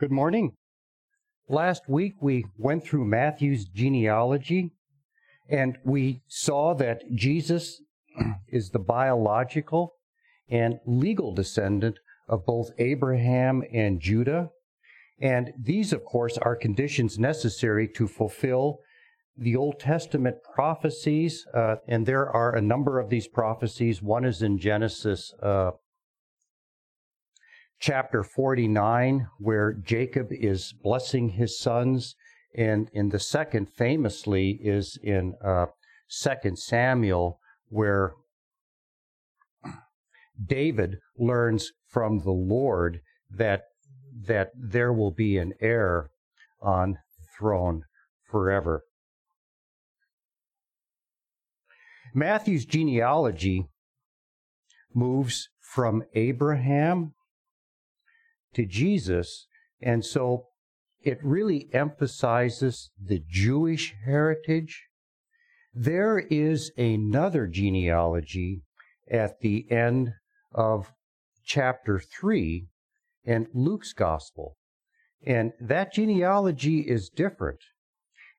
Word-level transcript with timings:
Good 0.00 0.10
morning. 0.10 0.56
Last 1.48 1.88
week 1.88 2.14
we 2.20 2.46
went 2.58 2.84
through 2.84 3.04
Matthew's 3.04 3.64
genealogy 3.64 4.72
and 5.48 5.78
we 5.84 6.20
saw 6.26 6.74
that 6.74 7.02
Jesus 7.14 7.80
is 8.48 8.70
the 8.70 8.80
biological 8.80 9.94
and 10.50 10.80
legal 10.84 11.32
descendant 11.32 12.00
of 12.28 12.44
both 12.44 12.72
Abraham 12.78 13.62
and 13.72 14.00
Judah. 14.00 14.48
And 15.20 15.52
these, 15.56 15.92
of 15.92 16.04
course, 16.04 16.38
are 16.38 16.56
conditions 16.56 17.16
necessary 17.16 17.86
to 17.94 18.08
fulfill 18.08 18.78
the 19.36 19.54
Old 19.54 19.78
Testament 19.78 20.38
prophecies. 20.56 21.46
Uh, 21.54 21.76
and 21.86 22.04
there 22.04 22.28
are 22.28 22.56
a 22.56 22.60
number 22.60 22.98
of 22.98 23.10
these 23.10 23.28
prophecies. 23.28 24.02
One 24.02 24.24
is 24.24 24.42
in 24.42 24.58
Genesis 24.58 25.32
uh, 25.40 25.70
chapter 27.80 28.22
49, 28.22 29.28
where 29.38 29.72
Jacob 29.72 30.28
is 30.30 30.72
blessing 30.82 31.30
his 31.30 31.58
sons. 31.58 32.16
And 32.56 32.88
in 32.92 33.08
the 33.08 33.18
second, 33.18 33.68
famously, 33.68 34.58
is 34.62 34.98
in 35.02 35.34
uh, 35.44 35.66
2 36.10 36.56
Samuel, 36.56 37.40
where 37.68 38.14
David 40.42 40.98
learns 41.18 41.72
from 41.88 42.20
the 42.20 42.32
Lord 42.32 43.00
that 43.30 43.62
that 44.26 44.50
there 44.54 44.92
will 44.92 45.10
be 45.10 45.38
an 45.38 45.52
heir 45.60 46.10
on 46.62 46.98
throne 47.36 47.82
forever. 48.30 48.84
Matthew's 52.14 52.64
genealogy 52.64 53.66
moves 54.94 55.48
from 55.60 56.04
Abraham 56.14 57.13
to 58.54 58.64
Jesus, 58.64 59.46
and 59.80 60.04
so 60.04 60.46
it 61.02 61.18
really 61.22 61.68
emphasizes 61.72 62.90
the 63.00 63.22
Jewish 63.28 63.94
heritage. 64.04 64.84
There 65.74 66.18
is 66.18 66.70
another 66.78 67.46
genealogy 67.46 68.62
at 69.10 69.40
the 69.40 69.70
end 69.70 70.12
of 70.54 70.92
chapter 71.44 71.98
3 71.98 72.66
in 73.24 73.48
Luke's 73.52 73.92
gospel. 73.92 74.56
And 75.26 75.52
that 75.60 75.92
genealogy 75.92 76.80
is 76.80 77.08
different. 77.08 77.60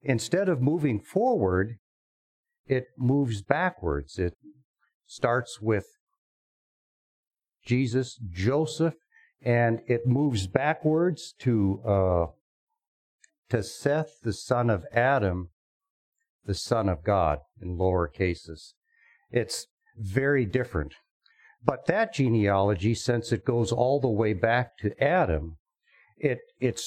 Instead 0.02 0.50
of 0.50 0.62
moving 0.62 1.00
forward, 1.00 1.78
it 2.68 2.86
moves 2.98 3.42
backwards. 3.42 4.18
It 4.18 4.34
starts 5.06 5.60
with 5.62 5.86
Jesus, 7.66 8.20
Joseph, 8.32 8.96
and 9.42 9.82
it 9.88 10.08
moves 10.08 10.48
backwards 10.48 11.34
to 11.40 11.82
uh, 11.86 12.26
to 13.50 13.64
Seth, 13.64 14.20
the 14.24 14.34
son 14.34 14.70
of 14.70 14.86
Adam, 14.92 15.50
the 16.46 16.56
son 16.56 16.90
of 16.90 17.04
God, 17.04 17.40
in 17.62 17.78
lower 17.78 18.08
cases. 18.08 18.74
It's 19.30 19.68
very 19.98 20.46
different. 20.46 20.94
But 21.64 21.86
that 21.88 22.14
genealogy, 22.14 22.94
since 22.94 23.32
it 23.32 23.46
goes 23.46 23.72
all 23.72 24.00
the 24.00 24.10
way 24.10 24.34
back 24.34 24.78
to 24.80 25.04
Adam, 25.04 25.58
it 26.18 26.40
it 26.60 26.80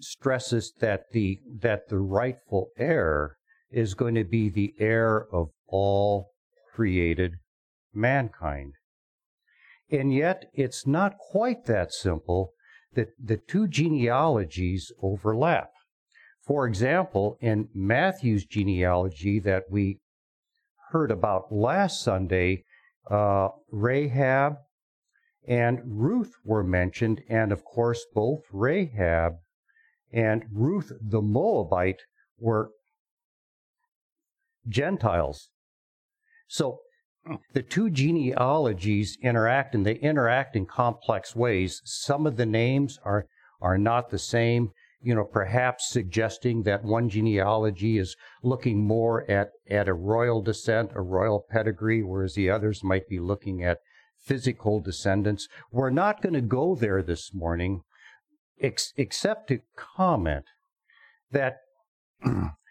stresses 0.00 0.72
that 0.80 1.10
the 1.12 1.40
that 1.60 1.88
the 1.88 1.98
rightful 1.98 2.70
heir 2.76 3.36
is 3.70 3.94
going 3.94 4.14
to 4.14 4.24
be 4.24 4.48
the 4.48 4.74
heir 4.78 5.26
of 5.32 5.50
all 5.66 6.30
created 6.74 7.36
mankind. 7.92 8.74
And 9.92 10.12
yet 10.12 10.46
it's 10.54 10.86
not 10.86 11.18
quite 11.18 11.66
that 11.66 11.92
simple 11.92 12.54
that 12.94 13.08
the 13.22 13.36
two 13.36 13.68
genealogies 13.68 14.90
overlap. 15.02 15.70
For 16.40 16.66
example, 16.66 17.36
in 17.40 17.68
Matthew's 17.74 18.46
genealogy 18.46 19.38
that 19.40 19.64
we 19.70 20.00
heard 20.90 21.10
about 21.10 21.52
last 21.52 22.02
Sunday, 22.02 22.64
uh, 23.10 23.50
Rahab 23.70 24.56
and 25.46 25.80
Ruth 25.84 26.32
were 26.44 26.64
mentioned, 26.64 27.22
and 27.28 27.52
of 27.52 27.64
course, 27.64 28.06
both 28.14 28.40
Rahab 28.50 29.34
and 30.12 30.44
Ruth 30.50 30.92
the 31.00 31.22
Moabite 31.22 32.02
were 32.38 32.70
Gentiles. 34.66 35.50
So 36.48 36.80
the 37.52 37.62
two 37.62 37.90
genealogies 37.90 39.16
interact 39.22 39.74
and 39.74 39.86
they 39.86 39.94
interact 39.96 40.56
in 40.56 40.66
complex 40.66 41.36
ways. 41.36 41.80
Some 41.84 42.26
of 42.26 42.36
the 42.36 42.46
names 42.46 42.98
are, 43.04 43.26
are 43.60 43.78
not 43.78 44.10
the 44.10 44.18
same, 44.18 44.72
you 45.00 45.14
know, 45.14 45.24
perhaps 45.24 45.88
suggesting 45.88 46.62
that 46.64 46.84
one 46.84 47.08
genealogy 47.08 47.98
is 47.98 48.16
looking 48.42 48.84
more 48.84 49.30
at, 49.30 49.50
at 49.70 49.88
a 49.88 49.94
royal 49.94 50.42
descent, 50.42 50.90
a 50.94 51.02
royal 51.02 51.44
pedigree, 51.48 52.02
whereas 52.02 52.34
the 52.34 52.50
others 52.50 52.82
might 52.82 53.08
be 53.08 53.20
looking 53.20 53.62
at 53.62 53.78
physical 54.18 54.80
descendants. 54.80 55.48
We're 55.70 55.90
not 55.90 56.22
going 56.22 56.34
to 56.34 56.40
go 56.40 56.74
there 56.74 57.02
this 57.02 57.32
morning, 57.34 57.82
ex- 58.60 58.92
except 58.96 59.48
to 59.48 59.60
comment 59.76 60.44
that 61.30 61.58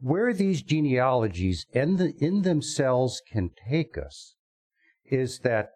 where 0.00 0.32
these 0.32 0.62
genealogies 0.62 1.66
in, 1.72 1.96
the, 1.96 2.14
in 2.18 2.42
themselves 2.42 3.22
can 3.30 3.50
take 3.68 3.96
us 3.96 4.34
is 5.04 5.40
that 5.40 5.70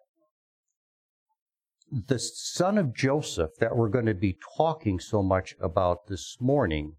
the 1.91 2.19
son 2.19 2.77
of 2.77 2.95
Joseph 2.95 3.51
that 3.59 3.75
we're 3.75 3.89
going 3.89 4.05
to 4.05 4.13
be 4.13 4.37
talking 4.57 4.99
so 4.99 5.21
much 5.21 5.55
about 5.59 6.07
this 6.07 6.37
morning 6.39 6.93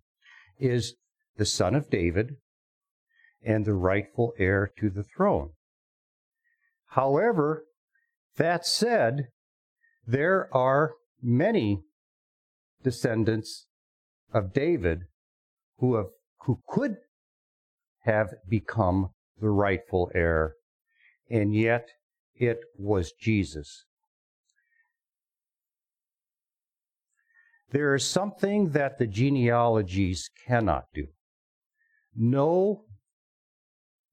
is 0.59 0.95
the 1.37 1.47
son 1.47 1.75
of 1.75 1.89
David 1.89 2.37
and 3.43 3.65
the 3.65 3.75
rightful 3.75 4.33
heir 4.39 4.71
to 4.79 4.91
the 4.91 5.03
throne. 5.03 5.51
However, 6.89 7.65
that 8.37 8.67
said, 8.67 9.29
there 10.07 10.55
are 10.55 10.93
many 11.23 11.83
descendants 12.83 13.67
of 14.33 14.53
David 14.53 15.03
who 15.79 15.95
have 15.95 16.07
who 16.45 16.61
could 16.69 16.97
have 18.03 18.35
become 18.49 19.11
the 19.41 19.51
rightful 19.51 20.11
heir, 20.15 20.55
and 21.31 21.55
yet 21.55 21.89
it 22.35 22.59
was 22.77 23.13
Jesus. 23.13 23.85
There 27.71 27.95
is 27.95 28.05
something 28.05 28.71
that 28.71 28.99
the 28.99 29.07
genealogies 29.07 30.29
cannot 30.47 30.85
do. 30.93 31.07
No 32.15 32.85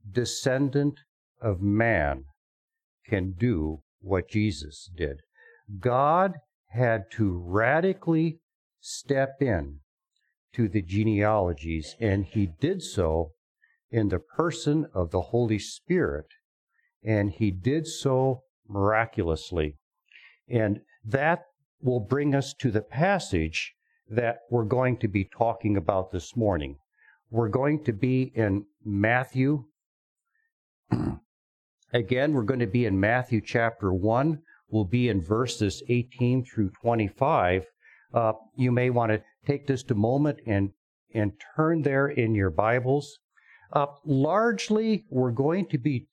descendant 0.09 0.99
of 1.41 1.61
man 1.61 2.23
can 3.05 3.33
do 3.33 3.81
what 3.99 4.29
Jesus 4.29 4.89
did. 4.95 5.17
God 5.79 6.35
had 6.69 7.11
to 7.11 7.38
radically 7.45 8.39
step 8.79 9.41
in 9.41 9.79
to 10.53 10.69
the 10.69 10.81
genealogies, 10.81 11.95
and 11.99 12.25
he 12.25 12.47
did 12.59 12.81
so 12.81 13.33
in 13.91 14.09
the 14.09 14.19
person 14.19 14.85
of 14.94 15.11
the 15.11 15.22
Holy 15.22 15.59
Spirit, 15.59 16.27
and 17.03 17.31
he 17.31 17.51
did 17.51 17.88
so 17.88 18.44
miraculously. 18.67 19.77
And 20.47 20.81
that 21.03 21.45
will 21.81 21.99
bring 21.99 22.35
us 22.35 22.53
to 22.55 22.72
the 22.72 22.81
passage 22.81 23.73
that 24.09 24.39
we're 24.49 24.66
going 24.66 24.97
to 24.97 25.07
be 25.07 25.23
talking 25.25 25.78
about 25.78 26.11
this 26.11 26.35
morning. 26.35 26.78
We're 27.29 27.49
going 27.49 27.83
to 27.85 27.94
be 27.94 28.31
in 28.35 28.66
Matthew. 28.83 29.66
Again, 31.94 32.33
we're 32.33 32.44
going 32.44 32.59
to 32.59 32.67
be 32.67 32.85
in 32.85 32.99
Matthew 32.99 33.41
chapter 33.41 33.94
1. 33.94 34.39
We'll 34.69 34.85
be 34.85 35.09
in 35.09 35.22
verses 35.22 35.81
18 35.88 36.45
through 36.45 36.72
25. 36.81 37.66
Uh, 38.14 38.34
you 38.55 38.72
may 38.72 38.90
want 38.90 39.11
to 39.11 39.22
take 39.46 39.67
just 39.67 39.91
a 39.91 39.96
moment 39.96 40.40
and, 40.46 40.72
and 41.14 41.34
turn 41.55 41.81
there 41.84 42.08
in 42.08 42.35
your 42.35 42.49
Bibles. 42.49 43.19
Uh, 43.71 43.85
largely, 44.03 45.05
we're 45.09 45.31
going 45.31 45.66
to 45.67 45.77
be 45.77 46.07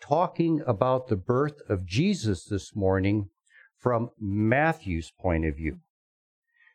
talking 0.00 0.62
about 0.66 1.08
the 1.08 1.16
birth 1.16 1.60
of 1.68 1.86
Jesus 1.86 2.44
this 2.44 2.76
morning 2.76 3.30
from 3.78 4.10
Matthew's 4.20 5.10
point 5.18 5.46
of 5.46 5.56
view. 5.56 5.78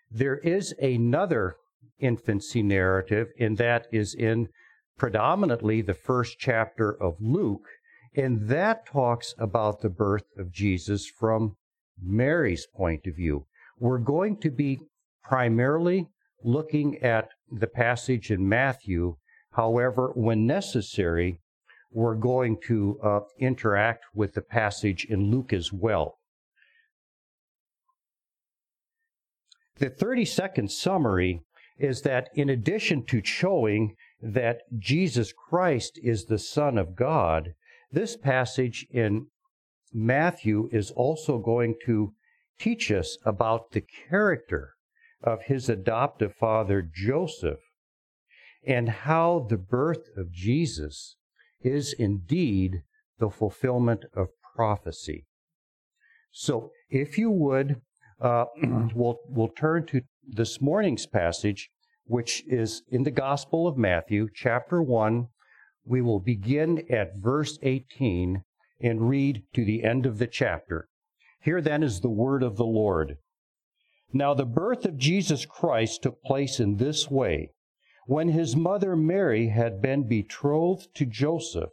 There 0.10 0.38
is 0.39 0.74
another 0.81 1.57
infancy 2.00 2.63
narrative, 2.63 3.27
and 3.39 3.57
that 3.57 3.88
is 3.92 4.16
in 4.16 4.50
predominantly 4.98 5.81
the 5.81 5.94
first 5.94 6.39
chapter 6.39 6.92
of 6.92 7.18
Luke, 7.19 7.68
and 8.16 8.48
that 8.48 8.86
talks 8.88 9.36
about 9.38 9.81
the 9.81 9.89
birth 9.89 10.25
of 10.38 10.51
Jesus 10.51 11.07
from 11.07 11.56
Mary's 12.01 12.66
point 12.66 13.06
of 13.06 13.16
view. 13.16 13.45
We're 13.77 14.00
going 14.00 14.38
to 14.38 14.50
be 14.50 14.80
primarily 15.24 16.07
looking 16.44 16.98
at 17.04 17.30
the 17.51 17.68
passage 17.68 18.31
in 18.31 18.48
Matthew 18.48 19.18
However, 19.56 20.12
when 20.16 20.46
necessary, 20.46 21.40
we're 21.92 22.16
going 22.16 22.57
to 22.68 23.00
uh, 23.02 23.19
interact 23.40 24.04
with 24.13 24.34
the 24.34 24.42
passage 24.42 25.06
in 25.06 25.31
Luke 25.31 25.54
as 25.54 25.72
well. 25.72 26.19
The 29.78 29.90
30 29.90 30.25
second 30.25 30.72
summary 30.72 31.42
is 31.78 32.02
that 32.02 32.30
in 32.34 32.50
addition 32.50 33.06
to 33.06 33.24
showing 33.24 33.96
that 34.22 34.62
Jesus 34.78 35.31
Christ 35.31 36.00
is 36.04 36.25
the 36.25 36.40
Son 36.40 36.78
of 36.78 36.96
God, 36.96 37.54
this 37.92 38.18
passage 38.18 38.86
in 38.92 39.28
Matthew 39.94 40.68
is 40.74 40.92
also 40.92 41.40
going 41.40 41.75
to 41.86 42.13
teach 42.60 42.92
us 42.92 43.18
about 43.25 43.72
the 43.72 43.86
character 44.10 44.74
of 45.24 45.44
his 45.44 45.69
adoptive 45.69 46.34
father 46.36 46.81
Joseph 46.81 47.60
and 48.68 48.90
how 48.90 49.46
the 49.50 49.58
birth 49.58 50.10
of 50.18 50.32
Jesus 50.32 51.16
is 51.62 51.94
indeed 51.94 52.84
the 53.20 53.30
fulfillment 53.30 54.06
of 54.16 54.28
prophecy. 54.56 55.26
So, 56.32 56.72
if 56.90 57.18
you 57.18 57.32
would, 57.32 57.82
uh, 58.20 58.46
we'll, 58.96 59.20
we'll 59.28 59.50
turn 59.50 59.86
to 59.88 60.02
this 60.28 60.62
morning's 60.62 61.06
passage, 61.06 61.70
which 62.06 62.44
is 62.48 62.84
in 62.90 63.04
the 63.04 63.12
Gospel 63.12 63.68
of 63.68 63.78
Matthew, 63.78 64.28
chapter 64.34 64.82
1. 64.82 65.28
We 65.86 66.02
will 66.02 66.20
begin 66.20 66.84
at 66.90 67.16
verse 67.16 67.60
18 67.62 68.44
and 68.82 69.10
read 69.10 69.44
to 69.54 69.64
the 69.64 69.84
end 69.84 70.06
of 70.06 70.18
the 70.18 70.28
chapter. 70.28 70.88
Here 71.42 71.62
then 71.62 71.84
is 71.84 72.02
the 72.02 72.10
word 72.10 72.44
of 72.44 72.58
the 72.58 72.66
Lord. 72.66 73.18
Now, 74.12 74.34
the 74.34 74.46
birth 74.46 74.86
of 74.86 74.98
Jesus 74.98 75.46
Christ 75.46 76.04
took 76.04 76.22
place 76.24 76.60
in 76.60 76.78
this 76.78 77.10
way. 77.10 77.52
When 78.07 78.30
his 78.30 78.56
mother 78.56 78.96
Mary 78.96 79.48
had 79.48 79.81
been 79.81 80.07
betrothed 80.07 80.94
to 80.96 81.06
Joseph, 81.06 81.72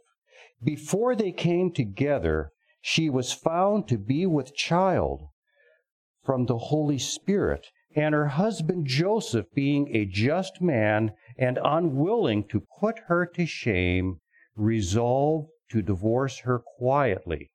before 0.63 1.15
they 1.15 1.31
came 1.31 1.71
together, 1.71 2.51
she 2.81 3.09
was 3.09 3.33
found 3.33 3.87
to 3.87 3.97
be 3.97 4.25
with 4.25 4.55
child 4.55 5.27
from 6.23 6.45
the 6.45 6.57
Holy 6.57 6.97
Spirit. 6.97 7.67
And 7.95 8.15
her 8.15 8.29
husband 8.29 8.87
Joseph, 8.87 9.45
being 9.53 9.95
a 9.95 10.05
just 10.05 10.59
man 10.59 11.13
and 11.37 11.59
unwilling 11.63 12.47
to 12.47 12.65
put 12.79 12.97
her 13.07 13.27
to 13.35 13.45
shame, 13.45 14.19
resolved 14.55 15.49
to 15.69 15.83
divorce 15.83 16.39
her 16.39 16.59
quietly. 16.59 17.51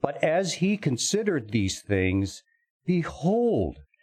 But 0.00 0.22
as 0.22 0.54
he 0.54 0.76
considered 0.76 1.50
these 1.50 1.82
things, 1.82 2.44
behold, 2.86 3.78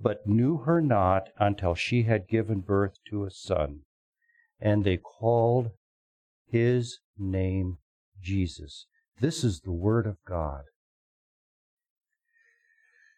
but 0.00 0.26
knew 0.26 0.58
her 0.58 0.80
not 0.80 1.28
until 1.38 1.74
she 1.74 2.04
had 2.04 2.28
given 2.28 2.60
birth 2.60 2.94
to 3.08 3.24
a 3.24 3.30
son, 3.30 3.80
and 4.58 4.84
they 4.84 4.96
called 4.96 5.70
his 6.46 7.00
name 7.18 7.78
Jesus. 8.20 8.86
This 9.20 9.44
is 9.44 9.60
the 9.60 9.72
Word 9.72 10.06
of 10.06 10.16
God. 10.26 10.62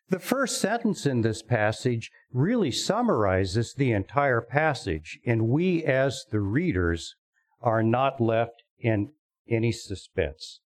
The 0.08 0.18
first 0.18 0.60
sentence 0.60 1.06
in 1.06 1.22
this 1.22 1.42
passage 1.42 2.10
really 2.32 2.70
summarizes 2.70 3.72
the 3.72 3.92
entire 3.92 4.42
passage, 4.42 5.18
and 5.24 5.48
we 5.48 5.84
as 5.84 6.24
the 6.30 6.40
readers 6.40 7.14
are 7.62 7.82
not 7.82 8.20
left 8.20 8.64
in 8.78 9.12
any 9.48 9.72
suspense. 9.72 10.60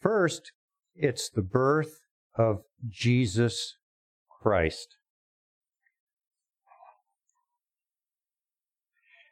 First, 0.00 0.52
it's 0.94 1.30
the 1.30 1.42
birth 1.42 2.00
of 2.34 2.62
Jesus 2.88 3.76
Christ. 4.42 4.96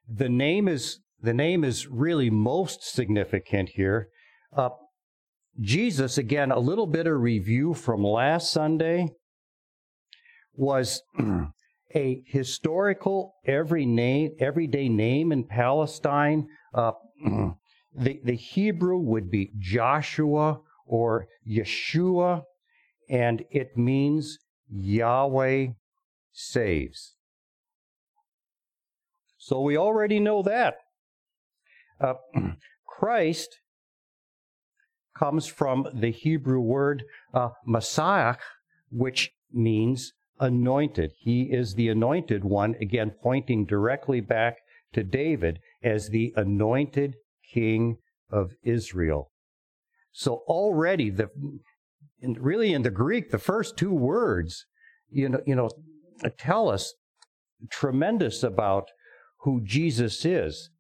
The 0.09 0.29
name 0.29 0.69
is 0.69 1.01
the 1.21 1.35
name 1.35 1.65
is 1.65 1.87
really 1.87 2.31
most 2.31 2.83
significant 2.83 3.71
here. 3.71 4.09
Uh, 4.57 4.71
Jesus, 5.61 6.17
again, 6.17 6.53
a 6.53 6.59
little 6.59 6.87
bit 6.87 7.07
of 7.09 7.21
review 7.21 7.75
from 7.75 8.05
last 8.05 8.53
Sunday, 8.53 9.09
was 10.55 11.03
a 11.95 12.23
historical 12.27 13.35
every 13.45 13.85
name, 13.85 14.31
everyday 14.39 14.89
name 14.89 15.33
in 15.33 15.45
Palestine. 15.45 16.47
Uh, 16.73 16.93
the, 17.95 18.21
the 18.25 18.37
Hebrew 18.37 18.99
would 18.99 19.31
be 19.31 19.53
Joshua 19.59 20.61
or 20.87 21.27
Yeshua, 21.49 22.43
and 23.11 23.45
it 23.51 23.77
means 23.77 24.39
Yahweh 24.71 25.69
saves. 26.33 27.17
So 29.49 29.63
we 29.63 29.79
already 29.79 30.21
know 30.21 30.43
that. 30.43 30.75
Uh, 31.99 32.15
Christ 32.87 33.61
comes 35.17 35.47
from 35.47 35.89
the 35.95 36.11
Hebrew 36.11 36.61
word 36.61 37.05
uh, 37.33 37.49
Messiah, 37.65 38.35
which 38.91 39.31
means 39.51 40.13
anointed. 40.39 41.13
He 41.19 41.45
is 41.45 41.75
the 41.75 41.89
anointed 41.89 42.45
one, 42.45 42.75
again, 42.79 43.13
pointing 43.23 43.65
directly 43.65 44.21
back 44.21 44.59
to 44.93 45.03
David 45.03 45.61
as 45.83 46.11
the 46.11 46.35
anointed 46.37 47.15
king 47.51 47.97
of 48.31 48.51
Israel. 48.63 49.31
So 50.13 50.43
already 50.47 51.09
the 51.09 51.31
in, 52.21 52.35
really 52.35 52.75
in 52.75 52.83
the 52.83 52.91
Greek, 52.91 53.31
the 53.31 53.39
first 53.39 53.79
two 53.79 53.95
words, 53.95 54.67
you 55.09 55.31
know, 55.31 55.41
you 55.47 55.55
know, 55.55 55.71
tell 56.37 56.69
us 56.69 56.93
tremendous 57.71 58.43
about 58.43 58.91
who 59.43 59.61
Jesus 59.61 60.25
is. 60.25 60.71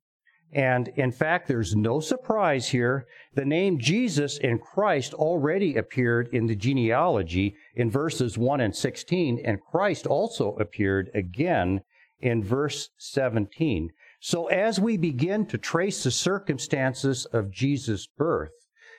And 0.52 0.88
in 0.96 1.12
fact, 1.12 1.46
there's 1.46 1.76
no 1.76 2.00
surprise 2.00 2.68
here. 2.70 3.06
The 3.34 3.44
name 3.44 3.78
Jesus 3.78 4.38
and 4.38 4.60
Christ 4.60 5.12
already 5.12 5.76
appeared 5.76 6.28
in 6.32 6.46
the 6.46 6.56
genealogy 6.56 7.54
in 7.74 7.90
verses 7.90 8.38
1 8.38 8.60
and 8.60 8.74
16, 8.74 9.42
and 9.44 9.60
Christ 9.60 10.06
also 10.06 10.56
appeared 10.56 11.10
again 11.14 11.82
in 12.20 12.42
verse 12.42 12.88
17. 12.98 13.90
So 14.20 14.46
as 14.46 14.80
we 14.80 14.96
begin 14.96 15.46
to 15.46 15.58
trace 15.58 16.02
the 16.02 16.10
circumstances 16.10 17.26
of 17.26 17.50
Jesus' 17.50 18.06
birth, 18.06 18.52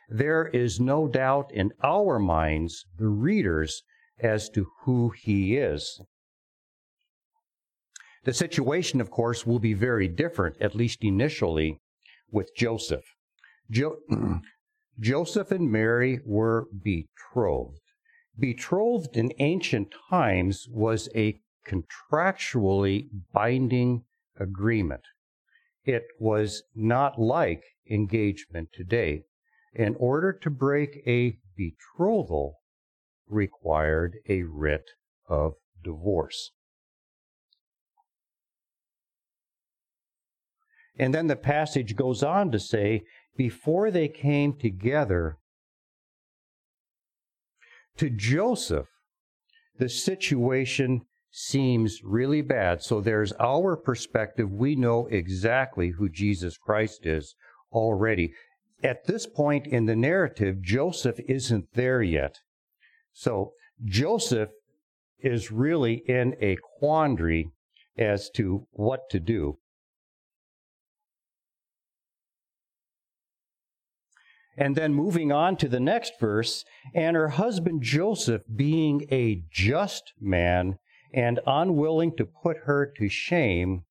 there 0.07 0.47
is 0.47 0.79
no 0.79 1.07
doubt 1.07 1.51
in 1.51 1.71
our 1.83 2.19
minds, 2.19 2.85
the 2.97 3.09
readers, 3.09 3.83
as 4.19 4.49
to 4.49 4.67
who 4.83 5.09
he 5.09 5.57
is. 5.57 6.01
The 8.23 8.33
situation, 8.33 8.99
of 8.99 9.09
course, 9.11 9.45
will 9.45 9.59
be 9.59 9.73
very 9.73 10.07
different, 10.07 10.61
at 10.61 10.75
least 10.75 11.03
initially, 11.03 11.79
with 12.31 12.55
Joseph. 12.55 13.05
Jo- 13.71 13.99
Joseph 14.99 15.51
and 15.51 15.71
Mary 15.71 16.19
were 16.25 16.67
betrothed. 16.83 17.79
Betrothed 18.37 19.15
in 19.15 19.31
ancient 19.39 19.93
times 20.09 20.67
was 20.69 21.07
a 21.15 21.39
contractually 21.67 23.09
binding 23.33 24.03
agreement. 24.37 25.03
It 25.85 26.03
was 26.19 26.63
not 26.75 27.19
like 27.19 27.63
engagement 27.89 28.69
today. 28.73 29.23
In 29.73 29.95
order 29.95 30.33
to 30.33 30.49
break 30.49 31.01
a 31.07 31.37
betrothal 31.55 32.55
required 33.27 34.17
a 34.27 34.43
writ 34.43 34.89
of 35.27 35.53
divorce. 35.83 36.51
And 40.99 41.13
then 41.13 41.27
the 41.27 41.37
passage 41.37 41.95
goes 41.95 42.21
on 42.21 42.51
to 42.51 42.59
say, 42.59 43.03
before 43.37 43.89
they 43.89 44.09
came 44.09 44.53
together, 44.53 45.37
to 47.97 48.09
Joseph, 48.09 48.87
the 49.77 49.89
situation 49.89 51.01
seems 51.31 52.01
really 52.03 52.41
bad. 52.41 52.81
So 52.81 52.99
there's 52.99 53.33
our 53.39 53.77
perspective. 53.77 54.51
We 54.51 54.75
know 54.75 55.07
exactly 55.07 55.91
who 55.91 56.09
Jesus 56.09 56.57
Christ 56.57 57.05
is 57.05 57.33
already. 57.71 58.33
At 58.83 59.05
this 59.05 59.25
point 59.25 59.67
in 59.67 59.85
the 59.85 59.95
narrative, 59.95 60.61
Joseph 60.61 61.19
isn't 61.27 61.65
there 61.73 62.01
yet. 62.01 62.35
So 63.13 63.51
Joseph 63.85 64.49
is 65.19 65.51
really 65.51 66.03
in 66.07 66.35
a 66.41 66.57
quandary 66.79 67.51
as 67.97 68.29
to 68.31 68.65
what 68.71 69.09
to 69.11 69.19
do. 69.19 69.58
And 74.59 74.75
then 74.75 74.93
moving 74.93 75.31
on 75.31 75.55
to 75.57 75.69
the 75.69 75.79
next 75.79 76.19
verse, 76.19 76.65
and 76.93 77.15
her 77.15 77.29
husband 77.29 77.81
Joseph, 77.81 78.41
being 78.53 79.07
a 79.09 79.41
just 79.49 80.11
man 80.19 80.77
and 81.13 81.39
unwilling 81.47 82.15
to 82.17 82.25
put 82.25 82.57
her 82.65 82.91
to 82.97 83.07
shame, 83.07 83.83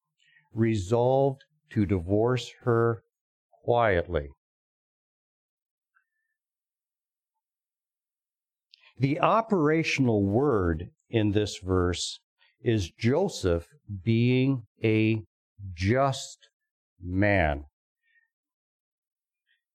resolved 0.53 1.43
to 1.71 1.87
divorce 1.87 2.53
her 2.65 3.03
quietly. 3.65 4.29
The 8.99 9.21
operational 9.21 10.23
word 10.23 10.91
in 11.09 11.33
this 11.33 11.59
verse 11.59 12.21
is 12.61 12.91
Joseph 12.91 13.69
being 14.05 14.65
a 14.85 15.23
just 15.75 16.51
man. 17.01 17.65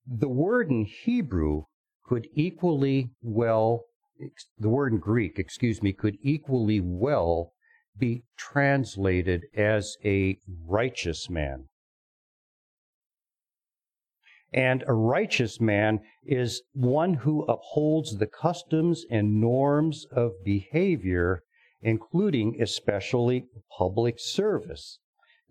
The 0.05 0.29
word 0.29 0.69
in 0.69 0.85
Hebrew 0.85 1.63
could 2.03 2.27
equally 2.33 3.11
well, 3.21 3.85
the 4.57 4.69
word 4.69 4.93
in 4.93 4.99
Greek, 4.99 5.39
excuse 5.39 5.81
me, 5.81 5.93
could 5.93 6.17
equally 6.21 6.81
well 6.81 7.53
be 7.97 8.23
translated 8.37 9.43
as 9.55 9.95
a 10.03 10.37
righteous 10.65 11.29
man. 11.29 11.69
And 14.51 14.83
a 14.87 14.93
righteous 14.93 15.59
man 15.59 16.01
is 16.23 16.61
one 16.73 17.15
who 17.15 17.43
upholds 17.45 18.17
the 18.17 18.27
customs 18.27 19.05
and 19.09 19.41
norms 19.41 20.05
of 20.11 20.43
behavior, 20.43 21.43
including 21.81 22.61
especially 22.61 23.47
public 23.77 24.19
service, 24.19 24.99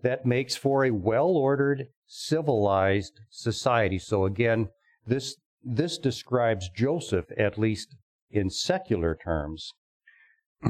that 0.03 0.25
makes 0.25 0.55
for 0.55 0.85
a 0.85 0.91
well 0.91 1.29
ordered, 1.29 1.87
civilized 2.05 3.19
society. 3.29 3.97
So 3.97 4.25
again, 4.25 4.69
this, 5.07 5.35
this 5.63 5.97
describes 5.97 6.69
Joseph, 6.75 7.25
at 7.37 7.57
least 7.57 7.95
in 8.29 8.49
secular 8.49 9.17
terms. 9.21 9.73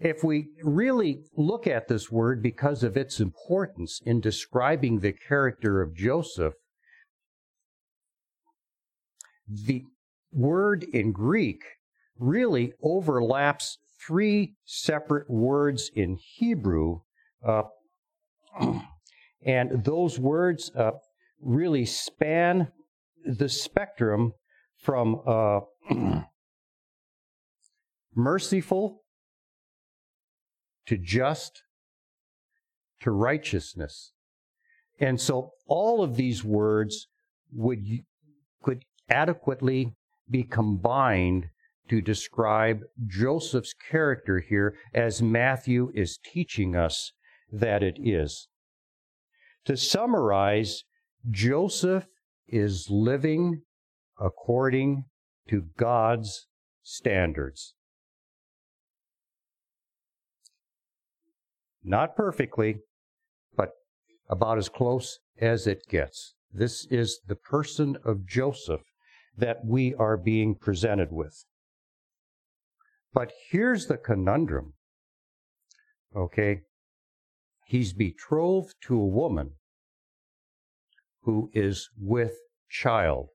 if 0.00 0.22
we 0.22 0.48
really 0.62 1.24
look 1.36 1.66
at 1.66 1.88
this 1.88 2.12
word 2.12 2.42
because 2.42 2.82
of 2.82 2.96
its 2.96 3.20
importance 3.20 4.00
in 4.04 4.20
describing 4.20 5.00
the 5.00 5.12
character 5.12 5.80
of 5.80 5.96
Joseph, 5.96 6.54
the 9.48 9.84
word 10.32 10.84
in 10.92 11.12
Greek 11.12 11.62
really 12.18 12.72
overlaps 12.82 13.78
three 14.06 14.54
separate 14.64 15.30
words 15.30 15.90
in 15.94 16.18
Hebrew. 16.36 17.00
Uh, 17.46 17.62
and 19.44 19.84
those 19.84 20.18
words 20.18 20.70
uh, 20.76 20.92
really 21.40 21.84
span 21.84 22.68
the 23.24 23.48
spectrum 23.48 24.32
from 24.76 25.20
uh, 25.26 25.60
merciful 28.14 29.02
to 30.86 30.96
just 30.96 31.62
to 33.00 33.10
righteousness. 33.10 34.12
And 34.98 35.20
so 35.20 35.50
all 35.66 36.02
of 36.02 36.16
these 36.16 36.44
words 36.44 37.08
would 37.52 37.84
could 38.62 38.84
adequately 39.08 39.94
be 40.30 40.44
combined 40.44 41.46
to 41.88 42.00
describe 42.00 42.80
Joseph's 43.06 43.74
character 43.90 44.38
here 44.38 44.76
as 44.94 45.20
Matthew 45.20 45.90
is 45.94 46.18
teaching 46.18 46.76
us 46.76 47.12
that 47.52 47.82
it 47.82 47.98
is. 48.02 48.48
To 49.66 49.76
summarize, 49.76 50.82
Joseph 51.30 52.06
is 52.48 52.88
living 52.90 53.62
according 54.18 55.04
to 55.48 55.66
God's 55.76 56.48
standards. 56.82 57.74
Not 61.84 62.16
perfectly, 62.16 62.78
but 63.56 63.70
about 64.28 64.58
as 64.58 64.68
close 64.68 65.18
as 65.40 65.66
it 65.66 65.82
gets. 65.88 66.34
This 66.52 66.86
is 66.86 67.20
the 67.26 67.36
person 67.36 67.96
of 68.04 68.26
Joseph 68.26 68.82
that 69.36 69.64
we 69.64 69.94
are 69.94 70.16
being 70.16 70.54
presented 70.54 71.08
with. 71.10 71.44
But 73.12 73.32
here's 73.50 73.86
the 73.86 73.96
conundrum. 73.96 74.74
Okay? 76.14 76.62
He's 77.72 77.94
betrothed 77.94 78.74
to 78.82 79.00
a 79.00 79.06
woman 79.06 79.52
who 81.22 81.48
is 81.54 81.88
with 81.98 82.34
child. 82.68 83.28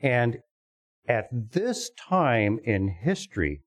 And 0.00 0.38
at 1.08 1.26
this 1.32 1.90
time 1.98 2.60
in 2.62 2.86
history, 2.86 3.62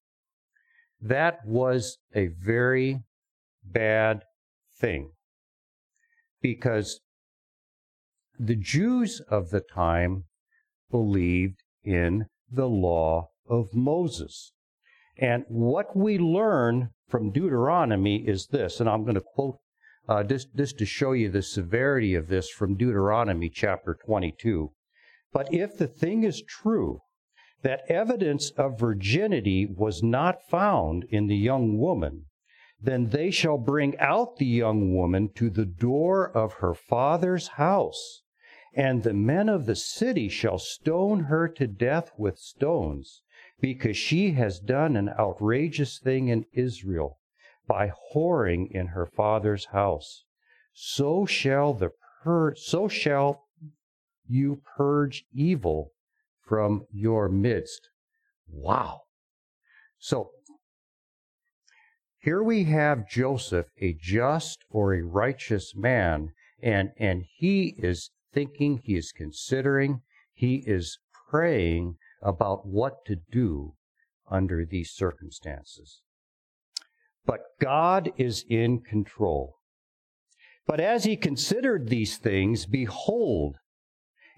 that 1.02 1.46
was 1.46 1.98
a 2.16 2.28
very 2.28 3.02
bad 3.62 4.22
thing 4.80 5.12
because 6.42 7.02
the 8.40 8.56
Jews 8.56 9.20
of 9.30 9.50
the 9.50 9.60
time 9.60 10.24
believed 10.90 11.62
in 11.84 12.28
the 12.50 12.70
law 12.70 13.32
of 13.50 13.74
Moses. 13.74 14.54
And 15.18 15.44
what 15.50 15.94
we 15.94 16.18
learn 16.18 16.92
from 17.12 17.30
Deuteronomy 17.30 18.28
is 18.28 18.48
this, 18.48 18.80
and 18.80 18.90
I'm 18.90 19.04
going 19.04 19.16
to 19.16 19.22
quote 19.22 19.60
uh, 20.10 20.24
just, 20.24 20.56
just 20.56 20.78
to 20.80 20.86
show 20.86 21.12
you 21.12 21.30
the 21.30 21.44
severity 21.44 22.16
of 22.16 22.30
this 22.30 22.50
from 22.50 22.78
Deuteronomy 22.78 23.50
chapter 23.50 23.94
22. 24.06 24.72
But 25.32 25.54
if 25.54 25.78
the 25.78 25.88
thing 25.88 26.24
is 26.24 26.42
true, 26.42 27.02
that 27.62 27.84
evidence 27.88 28.50
of 28.52 28.80
virginity 28.80 29.68
was 29.68 30.02
not 30.02 30.50
found 30.50 31.04
in 31.10 31.28
the 31.28 31.38
young 31.38 31.78
woman, 31.78 32.26
then 32.82 33.10
they 33.10 33.30
shall 33.30 33.60
bring 33.60 34.00
out 34.00 34.38
the 34.38 34.46
young 34.46 34.96
woman 34.96 35.30
to 35.36 35.52
the 35.52 35.66
door 35.66 36.28
of 36.36 36.54
her 36.54 36.74
father's 36.74 37.50
house 37.50 38.22
and 38.74 39.04
the 39.04 39.14
men 39.14 39.50
of 39.50 39.66
the 39.66 39.76
city 39.76 40.30
shall 40.30 40.58
stone 40.58 41.26
her 41.26 41.48
to 41.48 41.68
death 41.68 42.12
with 42.18 42.40
stones, 42.40 43.22
because 43.62 43.96
she 43.96 44.32
has 44.32 44.60
done 44.60 44.96
an 44.96 45.10
outrageous 45.18 46.00
thing 46.00 46.28
in 46.28 46.46
Israel 46.52 47.20
by 47.68 47.92
whoring 48.14 48.70
in 48.72 48.88
her 48.88 49.06
father's 49.06 49.66
house. 49.66 50.26
So 50.74 51.26
shall 51.26 51.74
the 51.74 51.92
pur- 52.24 52.56
so 52.56 52.88
shall 52.88 53.46
you 54.28 54.62
purge 54.76 55.26
evil 55.34 55.92
from 56.42 56.86
your 56.92 57.30
midst. 57.30 57.90
Wow. 58.50 59.02
So 60.00 60.32
here 62.20 62.44
we 62.44 62.66
have 62.66 63.10
Joseph, 63.10 63.68
a 63.80 63.94
just 63.94 64.64
or 64.70 64.94
a 64.94 65.02
righteous 65.02 65.76
man, 65.76 66.34
and, 66.62 66.92
and 66.98 67.26
he 67.38 67.76
is 67.78 68.12
thinking, 68.34 68.82
he 68.84 68.96
is 68.96 69.12
considering, 69.12 70.02
he 70.34 70.64
is 70.66 70.98
praying 71.30 71.96
about 72.22 72.66
what 72.66 73.06
to 73.06 73.16
do 73.32 73.74
under 74.30 74.66
these 74.66 74.92
circumstances. 74.92 76.02
But 77.26 77.42
God 77.60 78.12
is 78.18 78.46
in 78.50 78.82
control. 78.82 79.58
But 80.66 80.80
as 80.80 81.04
he 81.04 81.18
considered 81.18 81.90
these 81.90 82.18
things, 82.18 82.66
behold, 82.66 83.58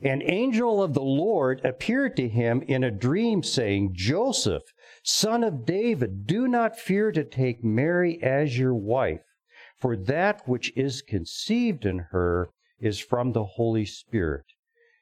an 0.02 0.22
angel 0.22 0.84
of 0.84 0.94
the 0.94 1.02
Lord 1.02 1.62
appeared 1.64 2.18
to 2.18 2.28
him 2.28 2.62
in 2.64 2.84
a 2.84 2.92
dream, 2.92 3.42
saying, 3.44 3.92
Joseph, 3.94 4.64
son 5.04 5.44
of 5.44 5.66
David, 5.66 6.26
do 6.26 6.48
not 6.48 6.78
fear 6.78 7.12
to 7.12 7.24
take 7.24 7.64
Mary 7.64 8.22
as 8.22 8.58
your 8.58 8.74
wife, 8.74 9.24
for 9.80 9.96
that 9.96 10.42
which 10.46 10.76
is 10.76 11.02
conceived 11.02 11.86
in 11.86 12.00
her 12.12 12.50
is 12.80 13.00
from 13.00 13.32
the 13.32 13.46
Holy 13.46 13.86
Spirit. 13.86 14.46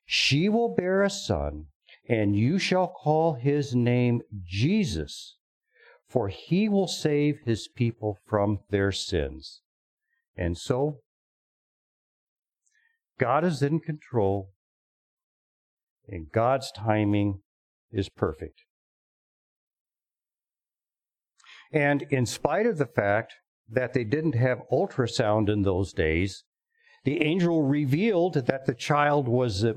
She 0.05 0.49
will 0.49 0.75
bear 0.75 1.01
a 1.01 1.09
son, 1.09 1.67
and 2.11 2.35
you 2.35 2.59
shall 2.59 2.89
call 2.89 3.35
his 3.35 3.73
name 3.73 4.21
Jesus, 4.43 5.37
for 6.09 6.27
he 6.27 6.67
will 6.67 6.87
save 6.87 7.39
his 7.45 7.69
people 7.69 8.17
from 8.27 8.59
their 8.69 8.91
sins. 8.91 9.61
And 10.35 10.57
so, 10.57 10.97
God 13.17 13.45
is 13.45 13.61
in 13.61 13.79
control, 13.79 14.49
and 16.05 16.29
God's 16.29 16.69
timing 16.73 17.43
is 17.93 18.09
perfect. 18.09 18.59
And 21.71 22.01
in 22.09 22.25
spite 22.25 22.65
of 22.65 22.77
the 22.77 22.87
fact 22.87 23.35
that 23.69 23.93
they 23.93 24.03
didn't 24.03 24.35
have 24.35 24.63
ultrasound 24.69 25.47
in 25.47 25.61
those 25.61 25.93
days, 25.93 26.43
the 27.05 27.23
angel 27.23 27.63
revealed 27.63 28.33
that 28.33 28.65
the 28.65 28.75
child 28.75 29.29
was 29.29 29.63
a 29.63 29.75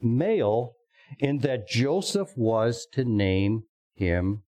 male 0.00 0.74
and 1.20 1.42
that 1.42 1.68
Joseph 1.68 2.30
was 2.36 2.86
to 2.92 3.04
name 3.04 3.64
him 3.94 4.42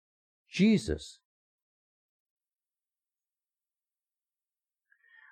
Jesus. 0.50 1.18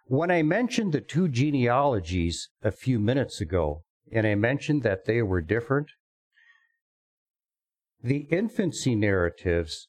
When 0.07 0.31
I 0.31 0.43
mentioned 0.43 0.93
the 0.93 1.00
two 1.00 1.28
genealogies 1.28 2.50
a 2.62 2.71
few 2.71 2.99
minutes 2.99 3.40
ago, 3.40 3.85
and 4.12 4.26
I 4.26 4.35
mentioned 4.35 4.83
that 4.83 5.07
they 5.07 5.23
were 5.23 5.40
different, 5.40 5.88
the 8.02 8.26
infancy 8.31 8.95
narratives 8.95 9.88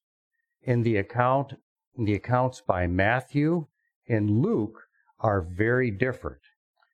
in 0.61 0.83
the 0.83 0.95
account 0.95 1.53
in 1.97 2.05
the 2.05 2.13
accounts 2.13 2.61
by 2.65 2.87
Matthew 2.87 3.67
and 4.07 4.29
Luke 4.41 4.83
are 5.19 5.41
very 5.41 5.91
different. 5.91 6.41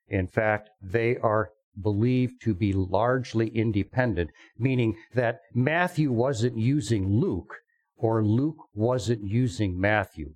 In 0.07 0.27
fact, 0.27 0.69
they 0.81 1.17
are 1.17 1.51
believed 1.79 2.41
to 2.41 2.53
be 2.53 2.73
largely 2.73 3.47
independent, 3.49 4.31
meaning 4.57 4.95
that 5.13 5.39
Matthew 5.53 6.11
wasn't 6.11 6.57
using 6.57 7.07
Luke 7.07 7.55
or 7.95 8.23
Luke 8.23 8.67
wasn't 8.73 9.23
using 9.23 9.79
Matthew. 9.79 10.33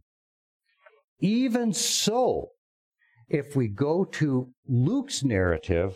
Even 1.20 1.74
so, 1.74 2.50
if 3.28 3.56
we 3.56 3.68
go 3.68 4.06
to 4.06 4.50
Luke's 4.68 5.24
narrative 5.24 5.96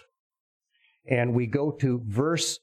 and 1.08 1.34
we 1.34 1.46
go 1.46 1.72
to 1.72 2.02
verse 2.06 2.60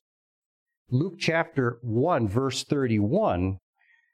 Luke 0.91 1.15
chapter 1.19 1.79
1 1.83 2.29
verse 2.29 2.65
31, 2.65 3.59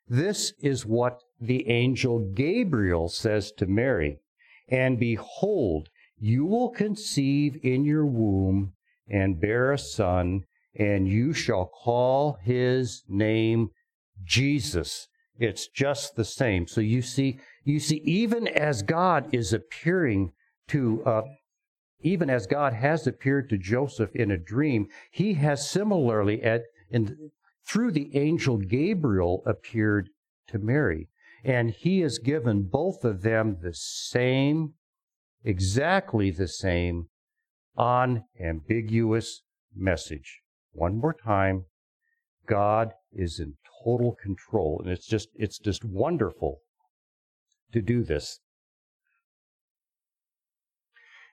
this 0.09 0.53
is 0.61 0.87
what 0.87 1.21
the 1.41 1.69
angel 1.69 2.33
Gabriel 2.35 3.09
says 3.09 3.53
to 3.53 3.67
Mary. 3.67 4.19
And 4.69 4.99
behold, 4.99 5.89
you 6.23 6.45
will 6.45 6.71
conceive 6.71 7.59
in 7.65 7.85
your 7.85 8.07
womb 8.07 8.73
and 9.11 9.41
bear 9.41 9.73
a 9.73 9.79
son, 9.79 10.45
and 10.79 11.09
you 11.09 11.33
shall 11.33 11.67
call 11.67 12.39
his 12.45 13.03
name 13.09 13.71
Jesus. 14.23 15.09
It's 15.41 15.67
just 15.67 16.15
the 16.15 16.25
same. 16.25 16.69
So 16.69 16.81
you 16.81 17.03
see, 17.03 17.41
you 17.65 17.81
see, 17.81 17.97
even 18.05 18.47
as 18.47 18.83
God 18.83 19.35
is 19.35 19.53
appearing 19.53 20.31
to, 20.69 21.03
uh, 21.05 21.23
even 22.03 22.31
as 22.31 22.47
God 22.47 22.73
has 22.73 23.05
appeared 23.09 23.51
to 23.51 23.59
Joseph 23.59 24.15
in 24.15 24.31
a 24.31 24.39
dream, 24.39 24.87
he 25.11 25.35
has 25.35 25.69
similarly 25.69 26.41
at, 26.45 26.63
in, 26.89 27.33
through 27.67 27.91
the 27.91 28.17
angel 28.17 28.59
Gabriel 28.59 29.43
appeared 29.45 30.09
to 30.47 30.61
Mary. 30.61 31.09
And 31.43 31.71
he 31.71 31.99
has 32.03 32.19
given 32.19 32.63
both 32.63 33.05
of 33.05 33.23
them 33.23 33.57
the 33.61 33.75
same 33.75 34.75
exactly 35.45 36.31
the 36.31 36.49
same 36.49 37.09
unambiguous 37.77 39.43
message. 39.75 40.41
One 40.73 40.99
more 40.99 41.15
time, 41.15 41.65
God 42.47 42.93
is 43.13 43.39
in 43.39 43.55
total 43.85 44.17
control. 44.23 44.81
And 44.83 44.93
it's 44.93 45.07
just, 45.07 45.29
it's 45.35 45.59
just 45.59 45.85
wonderful 45.85 46.59
to 47.73 47.81
do 47.81 48.03
this. 48.03 48.41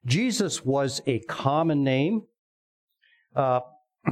Jesus 0.05 0.63
was 0.63 1.01
a 1.05 1.19
common 1.21 1.83
name. 1.83 2.23
Uh, 3.35 3.59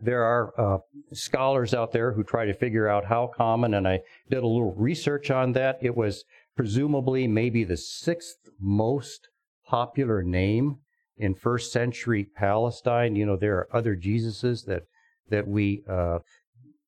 there 0.00 0.24
are 0.24 0.52
uh, 0.58 0.78
scholars 1.12 1.74
out 1.74 1.92
there 1.92 2.12
who 2.12 2.24
try 2.24 2.46
to 2.46 2.54
figure 2.54 2.88
out 2.88 3.04
how 3.04 3.30
common, 3.34 3.74
and 3.74 3.86
I 3.86 4.00
did 4.30 4.42
a 4.42 4.46
little 4.46 4.74
research 4.74 5.30
on 5.30 5.52
that. 5.52 5.78
It 5.82 5.94
was 5.94 6.24
presumably 6.56 7.26
maybe 7.26 7.64
the 7.64 7.76
sixth 7.76 8.48
most 8.60 9.28
popular 9.66 10.22
name 10.22 10.76
in 11.16 11.34
first 11.34 11.72
century 11.72 12.24
Palestine. 12.36 13.16
You 13.16 13.26
know, 13.26 13.36
there 13.36 13.56
are 13.56 13.68
other 13.76 13.96
Jesuses 13.96 14.64
that 14.66 14.82
that 15.30 15.46
we 15.46 15.82
uh, 15.88 16.18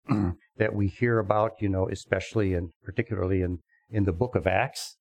that 0.56 0.74
we 0.74 0.88
hear 0.88 1.18
about. 1.18 1.52
You 1.60 1.68
know, 1.68 1.88
especially 1.88 2.54
and 2.54 2.70
particularly 2.84 3.42
in 3.42 3.58
in 3.90 4.04
the 4.04 4.12
Book 4.12 4.34
of 4.34 4.46
Acts. 4.46 4.96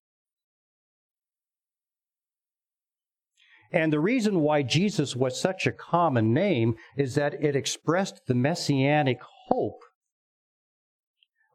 And 3.71 3.91
the 3.91 3.99
reason 3.99 4.39
why 4.39 4.61
Jesus 4.61 5.15
was 5.15 5.39
such 5.39 5.67
a 5.67 5.71
common 5.71 6.33
name 6.33 6.75
is 6.95 7.15
that 7.15 7.33
it 7.43 7.55
expressed 7.55 8.21
the 8.27 8.35
messianic 8.35 9.19
hope 9.47 9.81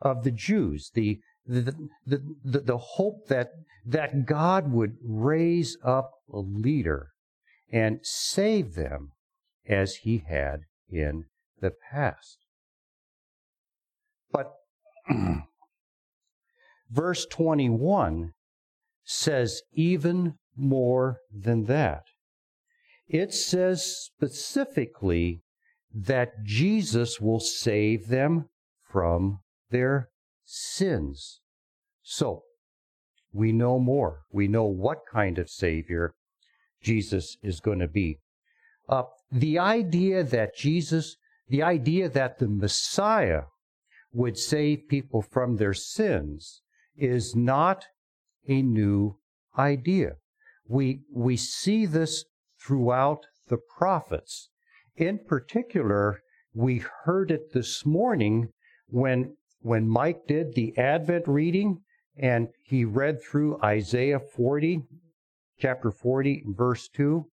of 0.02 0.24
the 0.24 0.30
Jews, 0.30 0.90
the 0.92 1.20
the, 1.46 1.88
the, 2.06 2.60
the, 2.60 2.78
hope 2.78 3.26
that, 3.28 3.50
that 3.84 4.26
God 4.26 4.72
would 4.72 4.96
raise 5.02 5.76
up 5.84 6.12
a 6.32 6.38
leader 6.38 7.10
and 7.72 8.00
save 8.02 8.74
them 8.74 9.12
as 9.66 9.96
he 10.02 10.24
had 10.28 10.60
in 10.88 11.24
the 11.60 11.72
past. 11.90 12.38
But 14.32 14.52
verse 16.90 17.26
21 17.26 18.32
says 19.04 19.62
even 19.72 20.34
more 20.56 21.18
than 21.32 21.64
that. 21.64 22.04
It 23.08 23.32
says 23.34 23.84
specifically 23.84 25.42
that 25.92 26.44
Jesus 26.44 27.20
will 27.20 27.40
save 27.40 28.08
them 28.08 28.48
from 28.84 29.40
their 29.70 30.09
sins. 30.50 31.40
So, 32.02 32.42
we 33.32 33.52
know 33.52 33.78
more. 33.78 34.22
We 34.32 34.48
know 34.48 34.64
what 34.64 34.98
kind 35.10 35.38
of 35.38 35.48
Savior 35.48 36.12
Jesus 36.82 37.36
is 37.42 37.60
going 37.60 37.78
to 37.78 37.88
be. 37.88 38.18
Uh, 38.88 39.04
the 39.30 39.58
idea 39.58 40.24
that 40.24 40.56
Jesus, 40.56 41.16
the 41.48 41.62
idea 41.62 42.08
that 42.08 42.38
the 42.38 42.48
Messiah 42.48 43.42
would 44.12 44.36
save 44.36 44.88
people 44.88 45.22
from 45.22 45.56
their 45.56 45.74
sins 45.74 46.62
is 46.96 47.36
not 47.36 47.84
a 48.48 48.60
new 48.60 49.16
idea. 49.56 50.14
We, 50.66 51.02
we 51.12 51.36
see 51.36 51.86
this 51.86 52.24
throughout 52.60 53.26
the 53.48 53.58
prophets. 53.78 54.48
In 54.96 55.20
particular, 55.24 56.20
we 56.52 56.84
heard 57.04 57.30
it 57.30 57.52
this 57.52 57.86
morning 57.86 58.48
when 58.88 59.36
when 59.60 59.88
Mike 59.88 60.26
did 60.26 60.54
the 60.54 60.76
Advent 60.78 61.26
reading 61.26 61.80
and 62.16 62.48
he 62.62 62.84
read 62.84 63.22
through 63.22 63.60
Isaiah 63.62 64.20
40, 64.20 64.82
chapter 65.58 65.90
40, 65.90 66.44
verse 66.48 66.88
2, 66.88 67.24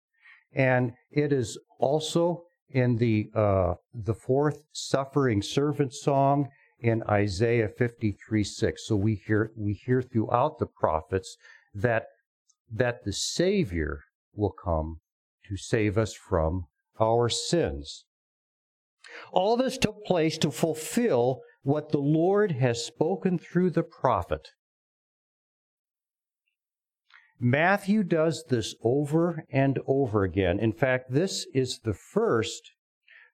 and 0.54 0.94
it 1.12 1.32
is 1.32 1.58
also 1.80 2.44
in 2.70 2.98
the 2.98 3.30
uh, 3.34 3.76
the 3.94 4.14
fourth 4.14 4.64
suffering 4.74 5.42
servant 5.42 5.94
song 5.94 6.50
in 6.80 7.02
Isaiah 7.04 7.70
53, 7.70 8.44
6. 8.44 8.88
So 8.88 8.96
we 8.96 9.16
hear 9.16 9.52
we 9.56 9.74
hear 9.74 10.02
throughout 10.02 10.60
the 10.60 10.68
prophets 10.68 11.38
that 11.74 12.08
that 12.72 13.04
the 13.06 13.14
Savior 13.14 14.02
will 14.36 14.52
come 14.52 15.00
to 15.48 15.56
save 15.56 15.98
us 15.98 16.14
from 16.14 16.66
our 17.00 17.30
sins. 17.30 18.04
All 19.32 19.56
this 19.56 19.78
took 19.78 20.04
place 20.04 20.38
to 20.40 20.52
fulfill 20.52 21.42
what 21.68 21.90
the 21.90 21.98
Lord 21.98 22.54
has 22.54 22.86
spoken 22.86 23.38
through 23.38 23.72
the 23.72 23.84
prophet. 23.84 24.52
Matthew 27.38 28.04
does 28.04 28.46
this 28.48 28.74
over 28.82 29.44
and 29.52 29.78
over 29.86 30.24
again. 30.24 30.60
In 30.60 30.72
fact, 30.72 31.12
this 31.12 31.46
is 31.54 31.82
the 31.84 31.94
first 31.94 32.72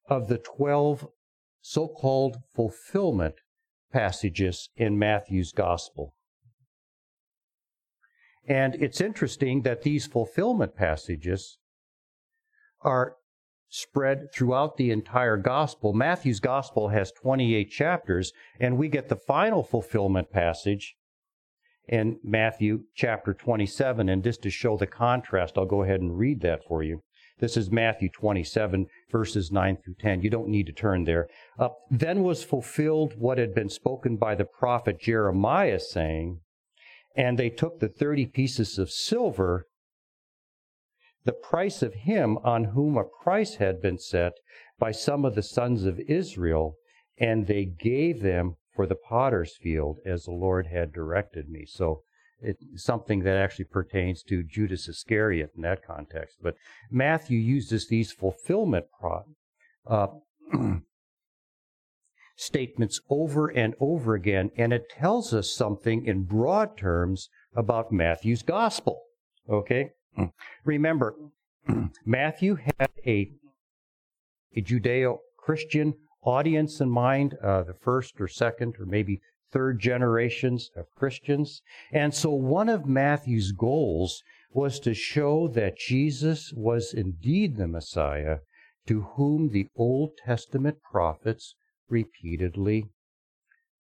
of 0.10 0.30
the 0.30 0.40
12 0.40 1.08
so 1.62 1.88
called 1.88 2.38
fulfillment 2.56 3.36
passages 3.92 4.68
in 4.76 4.98
Matthew's 4.98 5.52
gospel. 5.52 6.16
And 8.48 8.74
it's 8.74 9.00
interesting 9.00 9.62
that 9.62 9.84
these 9.84 10.08
fulfillment 10.08 10.76
passages 10.76 11.60
are 12.82 13.18
spread 13.74 14.32
throughout 14.32 14.78
the 14.78 14.92
entire 14.92 15.36
gospel. 15.36 15.94
Matthew's 15.94 16.40
gospel 16.40 16.90
has 16.90 17.12
28 17.12 17.72
chapters, 17.72 18.32
and 18.60 18.78
we 18.78 18.88
get 18.88 19.10
the 19.10 19.16
final 19.16 19.64
fulfillment 19.64 20.32
passage 20.32 20.96
in 21.88 22.20
Matthew 22.24 22.84
chapter 22.94 23.34
27. 23.34 24.10
And 24.10 24.24
just 24.24 24.44
to 24.44 24.52
show 24.52 24.78
the 24.78 24.86
contrast, 24.86 25.58
I'll 25.58 25.66
go 25.66 25.82
ahead 25.82 26.02
and 26.02 26.20
read 26.20 26.42
that 26.42 26.64
for 26.68 26.84
you. 26.84 27.02
This 27.40 27.58
is 27.58 27.72
Matthew 27.72 28.10
27, 28.10 28.86
verses 29.12 29.52
9 29.52 29.78
through 29.84 29.96
10. 30.00 30.22
You 30.22 30.30
don't 30.30 30.50
need 30.50 30.68
to 30.68 30.72
turn 30.72 31.06
there. 31.06 31.28
Uh, 31.58 31.70
then 31.90 32.22
was 32.22 32.44
fulfilled 32.44 33.16
what 33.18 33.40
had 33.40 33.56
been 33.56 33.70
spoken 33.70 34.18
by 34.18 34.36
the 34.36 34.46
prophet 34.46 35.02
Jeremiah, 35.02 35.80
saying, 35.80 36.42
And 37.16 37.40
they 37.40 37.50
took 37.50 37.80
the 37.80 37.90
30 37.90 38.28
pieces 38.28 38.78
of 38.78 38.92
silver 38.92 39.66
the 41.26 41.34
price 41.34 41.82
of 41.82 41.94
him 41.94 42.38
on 42.44 42.66
whom 42.66 42.98
a 42.98 43.04
price 43.04 43.56
had 43.56 43.82
been 43.82 43.98
set 43.98 44.34
by 44.78 44.92
some 44.92 45.24
of 45.24 45.36
the 45.36 45.44
sons 45.44 45.86
of 45.86 46.00
Israel, 46.02 46.76
and 47.18 47.48
they 47.48 47.66
gave 47.66 48.22
them 48.22 48.56
for 48.76 48.86
the 48.86 48.96
potter's 48.96 49.56
field 49.56 50.00
as 50.06 50.24
the 50.24 50.32
Lord 50.32 50.68
had 50.68 50.92
directed 50.92 51.50
me. 51.50 51.66
So 51.66 52.04
it's 52.42 52.64
something 52.76 53.24
that 53.24 53.38
actually 53.38 53.66
pertains 53.66 54.24
to 54.24 54.44
Judas 54.44 54.90
Iscariot 54.90 55.52
in 55.56 55.62
that 55.62 55.86
context. 55.86 56.38
But 56.42 56.56
Matthew 56.92 57.40
uses 57.40 57.88
these 57.88 58.12
fulfillment 58.12 58.86
pro- 59.00 59.24
uh, 59.88 60.08
statements 62.36 63.00
over 63.10 63.48
and 63.48 63.76
over 63.80 64.16
again, 64.16 64.52
and 64.58 64.74
it 64.74 64.90
tells 64.90 65.34
us 65.34 65.54
something 65.54 66.06
in 66.06 66.24
broad 66.24 66.78
terms 66.78 67.30
about 67.56 67.94
Matthew's 67.94 68.42
gospel. 68.42 69.04
Okay? 69.50 69.92
Remember, 70.66 71.16
Matthew 72.06 72.56
had 72.56 72.90
a, 73.06 73.32
a 74.56 74.62
Judeo 74.62 75.20
Christian 75.38 75.96
audience 76.24 76.80
in 76.80 76.90
mind, 76.90 77.36
uh, 77.44 77.64
the 77.64 77.74
first 77.74 78.20
or 78.20 78.28
second 78.28 78.76
or 78.80 78.86
maybe 78.86 79.22
third 79.52 79.80
generations 79.80 80.72
of 80.76 80.90
Christians. 80.96 81.62
And 81.92 82.14
so 82.14 82.32
one 82.32 82.70
of 82.70 82.86
Matthew's 82.86 83.52
goals 83.52 84.24
was 84.52 84.80
to 84.82 84.94
show 84.94 85.48
that 85.50 85.78
Jesus 85.78 86.54
was 86.54 86.94
indeed 86.94 87.58
the 87.58 87.68
Messiah 87.68 88.40
to 88.88 89.02
whom 89.16 89.50
the 89.50 89.68
Old 89.76 90.12
Testament 90.26 90.78
prophets 90.82 91.56
repeatedly 91.90 92.90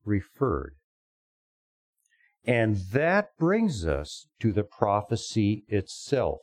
referred. 0.05 0.75
And 2.45 2.77
that 2.91 3.37
brings 3.37 3.85
us 3.85 4.27
to 4.39 4.51
the 4.51 4.63
prophecy 4.63 5.63
itself. 5.67 6.39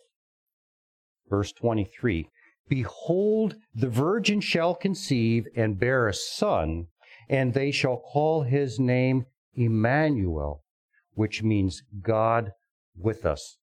Verse 1.28 1.52
23 1.52 2.28
Behold, 2.68 3.56
the 3.74 3.88
virgin 3.88 4.40
shall 4.40 4.74
conceive 4.74 5.46
and 5.56 5.78
bear 5.78 6.06
a 6.06 6.14
son, 6.14 6.86
and 7.28 7.52
they 7.52 7.70
shall 7.70 7.96
call 7.96 8.42
his 8.42 8.78
name 8.78 9.26
Emmanuel, 9.54 10.62
which 11.14 11.42
means 11.42 11.82
God 12.00 12.52
with 12.96 13.26
us. 13.26 13.58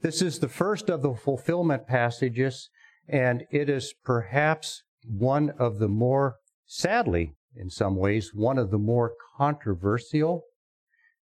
This 0.00 0.22
is 0.22 0.40
the 0.40 0.48
first 0.48 0.88
of 0.88 1.02
the 1.02 1.14
fulfillment 1.14 1.86
passages, 1.86 2.70
and 3.08 3.44
it 3.50 3.68
is 3.68 3.94
perhaps 4.04 4.82
one 5.06 5.50
of 5.58 5.78
the 5.78 5.88
more, 5.88 6.36
sadly, 6.72 7.34
in 7.54 7.68
some 7.68 7.96
ways, 7.96 8.32
one 8.34 8.56
of 8.56 8.70
the 8.70 8.78
more 8.78 9.14
controversial 9.36 10.44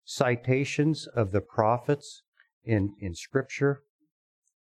citations 0.04 1.06
of 1.16 1.32
the 1.32 1.42
prophets 1.42 2.24
in, 2.64 2.96
in 3.00 3.14
Scripture. 3.14 3.84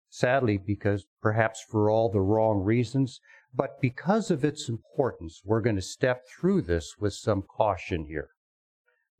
Sadly, 0.09 0.57
because 0.57 1.05
perhaps 1.21 1.61
for 1.61 1.89
all 1.89 2.09
the 2.09 2.21
wrong 2.21 2.63
reasons, 2.63 3.19
but 3.53 3.81
because 3.81 4.31
of 4.31 4.45
its 4.45 4.69
importance, 4.69 5.41
we're 5.43 5.59
going 5.59 5.75
to 5.75 5.81
step 5.81 6.23
through 6.27 6.61
this 6.61 6.95
with 6.97 7.13
some 7.13 7.41
caution 7.41 8.05
here. 8.05 8.29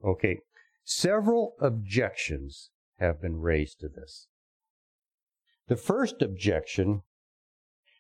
Okay, 0.04 0.40
several 0.86 1.56
objections 1.60 2.70
have 3.00 3.22
been 3.22 3.42
raised 3.42 3.82
to 3.82 3.90
this. 3.90 4.28
The 5.68 5.76
first 5.76 6.22
objection 6.22 7.02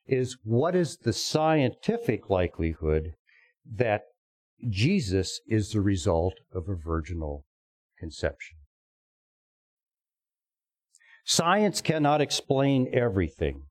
is 0.07 0.37
what 0.43 0.77
is 0.77 0.97
the 0.97 1.13
scientific 1.13 2.29
likelihood 2.29 3.15
that 3.65 4.03
Jesus 4.67 5.39
is 5.47 5.71
the 5.71 5.81
result 5.81 6.33
of 6.53 6.67
a 6.67 6.75
virginal 6.75 7.45
conception? 7.97 8.57
Science 11.25 11.81
cannot 11.81 12.21
explain 12.21 12.89
everything. 12.91 13.63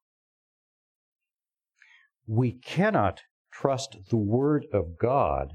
We 2.27 2.53
cannot 2.53 3.22
trust 3.53 3.96
the 4.11 4.16
Word 4.16 4.66
of 4.72 4.98
God, 4.98 5.55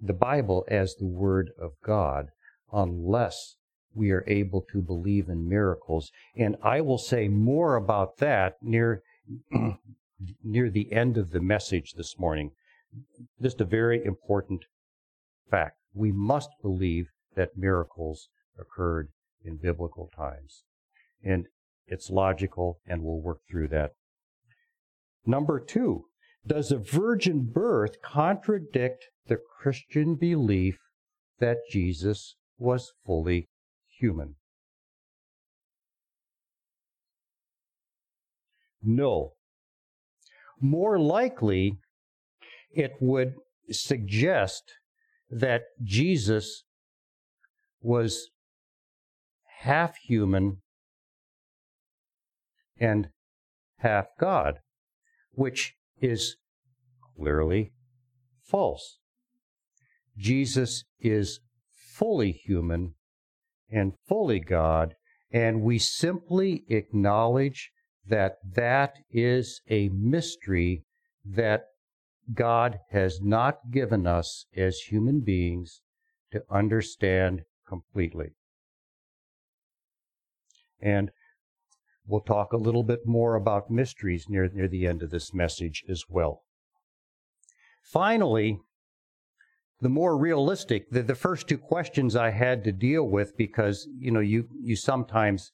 the 0.00 0.12
Bible, 0.12 0.64
as 0.68 0.94
the 0.94 1.08
Word 1.08 1.50
of 1.60 1.72
God, 1.82 2.26
unless 2.72 3.56
we 3.92 4.12
are 4.12 4.24
able 4.28 4.64
to 4.70 4.80
believe 4.80 5.28
in 5.28 5.48
miracles. 5.48 6.12
And 6.36 6.56
I 6.62 6.80
will 6.80 6.98
say 6.98 7.26
more 7.28 7.74
about 7.74 8.18
that 8.18 8.54
near, 8.62 9.02
near 10.44 10.70
the 10.70 10.92
end 10.92 11.18
of 11.18 11.30
the 11.30 11.40
message 11.40 11.94
this 11.96 12.18
morning. 12.18 12.52
Just 13.40 13.60
a 13.60 13.64
very 13.64 14.04
important 14.04 14.64
fact. 15.50 15.76
We 15.94 16.12
must 16.12 16.50
believe 16.62 17.06
that 17.36 17.56
miracles 17.56 18.28
occurred 18.58 19.08
in 19.44 19.56
biblical 19.56 20.10
times 20.14 20.64
and 21.22 21.46
it's 21.86 22.10
logical, 22.10 22.78
and 22.86 23.02
we'll 23.02 23.20
work 23.20 23.40
through 23.50 23.68
that. 23.68 23.92
Number 25.26 25.58
two, 25.58 26.04
does 26.46 26.70
a 26.70 26.78
virgin 26.78 27.50
birth 27.52 28.00
contradict 28.00 29.06
the 29.26 29.36
Christian 29.60 30.14
belief 30.14 30.78
that 31.40 31.58
Jesus 31.70 32.36
was 32.58 32.92
fully 33.04 33.48
human? 33.98 34.36
No. 38.82 39.32
More 40.60 40.98
likely, 40.98 41.78
it 42.70 42.92
would 43.00 43.34
suggest 43.70 44.62
that 45.30 45.62
Jesus 45.82 46.64
was 47.80 48.30
half 49.60 49.96
human 49.96 50.58
and 52.78 53.08
half 53.78 54.06
God, 54.18 54.60
which 55.32 55.74
is 56.00 56.36
clearly 57.16 57.72
false. 58.42 58.98
Jesus 60.16 60.84
is 60.98 61.40
fully 61.94 62.32
human 62.32 62.94
and 63.70 63.92
fully 64.08 64.40
God, 64.40 64.94
and 65.30 65.62
we 65.62 65.78
simply 65.78 66.64
acknowledge 66.68 67.70
that 68.06 68.36
that 68.54 68.94
is 69.10 69.60
a 69.70 69.88
mystery 69.90 70.84
that 71.24 71.66
God 72.34 72.78
has 72.90 73.20
not 73.20 73.70
given 73.70 74.06
us 74.06 74.46
as 74.56 74.78
human 74.78 75.20
beings 75.20 75.80
to 76.32 76.42
understand 76.50 77.42
completely. 77.66 78.32
And 80.80 81.10
We'll 82.10 82.20
talk 82.20 82.52
a 82.52 82.56
little 82.56 82.82
bit 82.82 83.06
more 83.06 83.36
about 83.36 83.70
mysteries 83.70 84.26
near, 84.28 84.48
near 84.48 84.66
the 84.66 84.84
end 84.84 85.00
of 85.00 85.10
this 85.10 85.32
message 85.32 85.84
as 85.88 86.06
well. 86.08 86.42
Finally, 87.84 88.58
the 89.80 89.88
more 89.88 90.18
realistic, 90.18 90.90
the, 90.90 91.04
the 91.04 91.14
first 91.14 91.46
two 91.46 91.56
questions 91.56 92.16
I 92.16 92.30
had 92.30 92.64
to 92.64 92.72
deal 92.72 93.04
with 93.04 93.36
because, 93.36 93.86
you 93.96 94.10
know, 94.10 94.18
you, 94.18 94.48
you 94.60 94.74
sometimes, 94.74 95.52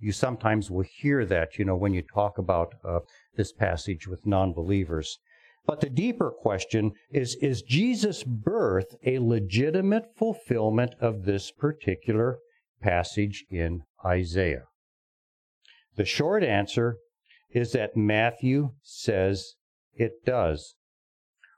you 0.00 0.10
sometimes 0.10 0.70
will 0.70 0.86
hear 0.90 1.26
that, 1.26 1.58
you 1.58 1.66
know, 1.66 1.76
when 1.76 1.92
you 1.92 2.00
talk 2.02 2.38
about 2.38 2.72
uh, 2.82 3.00
this 3.36 3.52
passage 3.52 4.08
with 4.08 4.24
non-believers. 4.24 5.18
But 5.68 5.82
the 5.82 5.90
deeper 5.90 6.30
question 6.30 6.92
is, 7.10 7.36
is 7.42 7.60
Jesus' 7.60 8.24
birth 8.24 8.96
a 9.04 9.18
legitimate 9.18 10.16
fulfillment 10.16 10.94
of 10.98 11.26
this 11.26 11.50
particular 11.50 12.38
passage 12.80 13.44
in 13.50 13.82
Isaiah? 14.02 14.64
The 15.96 16.06
short 16.06 16.42
answer 16.42 16.96
is 17.50 17.72
that 17.72 17.98
Matthew 17.98 18.70
says 18.82 19.56
it 19.92 20.24
does. 20.24 20.74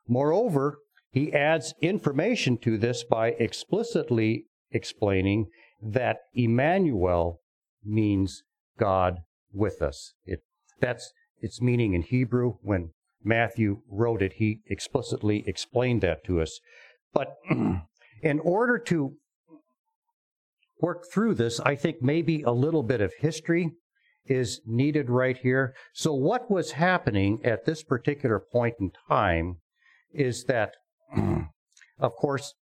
Moreover, 0.09 0.79
he 1.12 1.33
adds 1.33 1.75
information 1.81 2.59
to 2.59 2.79
this 2.79 3.05
by 3.05 3.29
explicitly 3.38 4.46
explaining 4.73 5.46
that 5.81 6.16
Emmanuel 6.35 7.42
means 7.85 8.42
God 8.77 9.18
with 9.53 9.81
us. 9.81 10.14
It, 10.25 10.42
that's 10.81 11.12
its 11.40 11.62
meaning 11.62 11.94
in 11.94 12.03
Hebrew. 12.03 12.55
When 12.62 12.90
Matthew 13.22 13.83
wrote 13.88 14.22
it, 14.22 14.35
he 14.35 14.61
explicitly 14.66 15.44
explained 15.46 16.00
that 16.02 16.24
to 16.24 16.40
us. 16.40 16.61
But 17.12 17.37
in 18.22 18.40
order 18.40 18.78
to 18.78 19.16
work 20.80 21.04
through 21.12 21.35
this, 21.35 21.61
I 21.61 21.74
think 21.74 21.96
maybe 22.00 22.42
a 22.42 22.52
little 22.52 22.83
bit 22.83 23.00
of 23.00 23.12
history 23.18 23.72
is 24.26 24.61
needed 24.66 25.11
right 25.11 25.37
here. 25.37 25.74
So, 25.92 26.14
what 26.14 26.50
was 26.50 26.72
happening 26.72 27.40
at 27.44 27.64
this 27.64 27.83
particular 27.83 28.40
point 28.40 28.76
in 28.80 28.92
time 29.09 29.56
is 30.12 30.44
that, 30.44 30.74
of 31.98 32.12
course, 32.16 32.54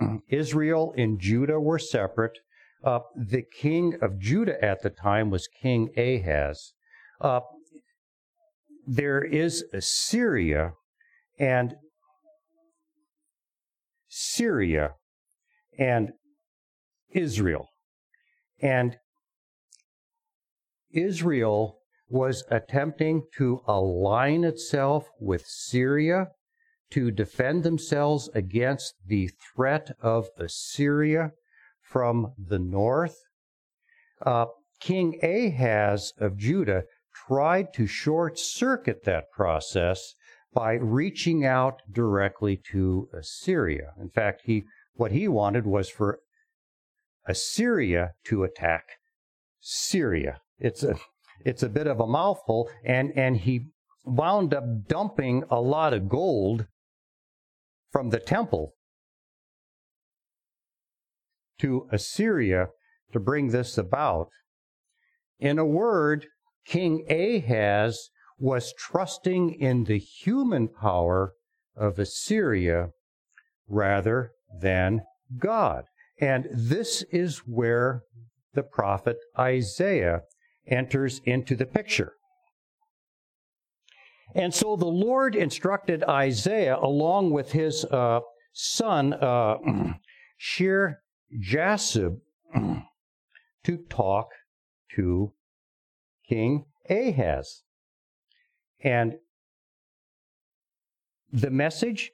Israel 0.28 0.94
and 0.96 1.20
Judah 1.20 1.60
were 1.60 1.78
separate. 1.78 2.38
Uh, 2.82 3.00
the 3.14 3.42
king 3.42 3.94
of 4.00 4.18
Judah 4.18 4.62
at 4.64 4.82
the 4.82 4.90
time 4.90 5.30
was 5.30 5.48
King 5.48 5.90
Ahaz. 5.96 6.72
Uh, 7.20 7.40
there 8.90 9.22
is 9.22 9.64
Assyria 9.72 10.72
and 11.38 11.76
Syria 14.08 14.94
and 15.78 16.10
Israel. 17.12 17.68
And 18.60 18.96
Israel 20.90 21.78
was 22.08 22.42
attempting 22.50 23.22
to 23.36 23.60
align 23.68 24.42
itself 24.42 25.08
with 25.20 25.46
Syria 25.46 26.26
to 26.90 27.12
defend 27.12 27.62
themselves 27.62 28.28
against 28.34 28.94
the 29.06 29.30
threat 29.54 29.92
of 30.02 30.30
Assyria 30.36 31.30
from 31.80 32.34
the 32.36 32.58
north. 32.58 33.16
Uh, 34.26 34.46
King 34.80 35.20
Ahaz 35.22 36.12
of 36.18 36.36
Judah 36.36 36.82
tried 37.26 37.72
to 37.74 37.86
short 37.86 38.38
circuit 38.38 39.04
that 39.04 39.30
process 39.30 40.14
by 40.52 40.74
reaching 40.74 41.44
out 41.44 41.80
directly 41.90 42.60
to 42.72 43.08
Assyria. 43.12 43.92
In 44.00 44.10
fact, 44.10 44.42
he 44.44 44.64
what 44.94 45.12
he 45.12 45.28
wanted 45.28 45.66
was 45.66 45.88
for 45.88 46.20
Assyria 47.26 48.12
to 48.24 48.44
attack 48.44 48.84
Syria. 49.60 50.40
It's 50.58 50.82
a 50.82 50.96
it's 51.44 51.62
a 51.62 51.68
bit 51.68 51.86
of 51.86 52.00
a 52.00 52.06
mouthful, 52.06 52.68
and 52.84 53.12
and 53.16 53.36
he 53.38 53.66
wound 54.04 54.54
up 54.54 54.64
dumping 54.86 55.44
a 55.50 55.60
lot 55.60 55.94
of 55.94 56.08
gold 56.08 56.66
from 57.92 58.10
the 58.10 58.18
temple 58.18 58.74
to 61.58 61.86
Assyria 61.90 62.68
to 63.12 63.20
bring 63.20 63.48
this 63.48 63.76
about. 63.78 64.28
In 65.38 65.58
a 65.58 65.64
word, 65.64 66.26
King 66.66 67.04
Ahaz 67.10 68.10
was 68.38 68.72
trusting 68.78 69.54
in 69.54 69.84
the 69.84 69.98
human 69.98 70.68
power 70.68 71.34
of 71.76 71.98
Assyria 71.98 72.90
rather 73.68 74.32
than 74.60 75.02
God. 75.38 75.84
And 76.20 76.48
this 76.52 77.02
is 77.10 77.38
where 77.38 78.02
the 78.54 78.62
prophet 78.62 79.16
Isaiah 79.38 80.22
enters 80.66 81.20
into 81.24 81.54
the 81.54 81.66
picture. 81.66 82.14
And 84.34 84.54
so 84.54 84.76
the 84.76 84.86
Lord 84.86 85.34
instructed 85.34 86.04
Isaiah, 86.04 86.76
along 86.76 87.30
with 87.32 87.52
his 87.52 87.84
uh, 87.86 88.20
son 88.52 89.14
uh, 89.14 89.56
Shir 90.36 91.00
Jasub, 91.42 92.18
to 93.64 93.76
talk 93.88 94.28
to 94.94 95.32
King 96.30 96.64
Ahaz. 96.88 97.64
And 98.84 99.16
the 101.32 101.50
message 101.50 102.12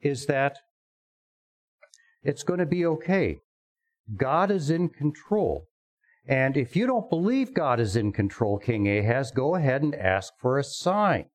is 0.00 0.26
that 0.26 0.58
it's 2.24 2.42
going 2.42 2.58
to 2.58 2.66
be 2.66 2.84
okay. 2.84 3.38
God 4.16 4.50
is 4.50 4.70
in 4.70 4.88
control. 4.88 5.68
And 6.26 6.56
if 6.56 6.74
you 6.74 6.88
don't 6.88 7.08
believe 7.08 7.54
God 7.54 7.78
is 7.78 7.94
in 7.94 8.12
control, 8.12 8.58
King 8.58 8.88
Ahaz, 8.88 9.30
go 9.30 9.54
ahead 9.54 9.82
and 9.82 9.94
ask 9.94 10.32
for 10.40 10.58
a 10.58 10.64
sign. 10.64 11.26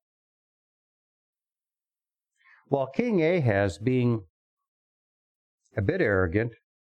While 2.68 2.88
King 2.88 3.24
Ahaz, 3.24 3.78
being 3.78 4.24
a 5.78 5.82
bit 5.82 6.02
arrogant, 6.02 6.52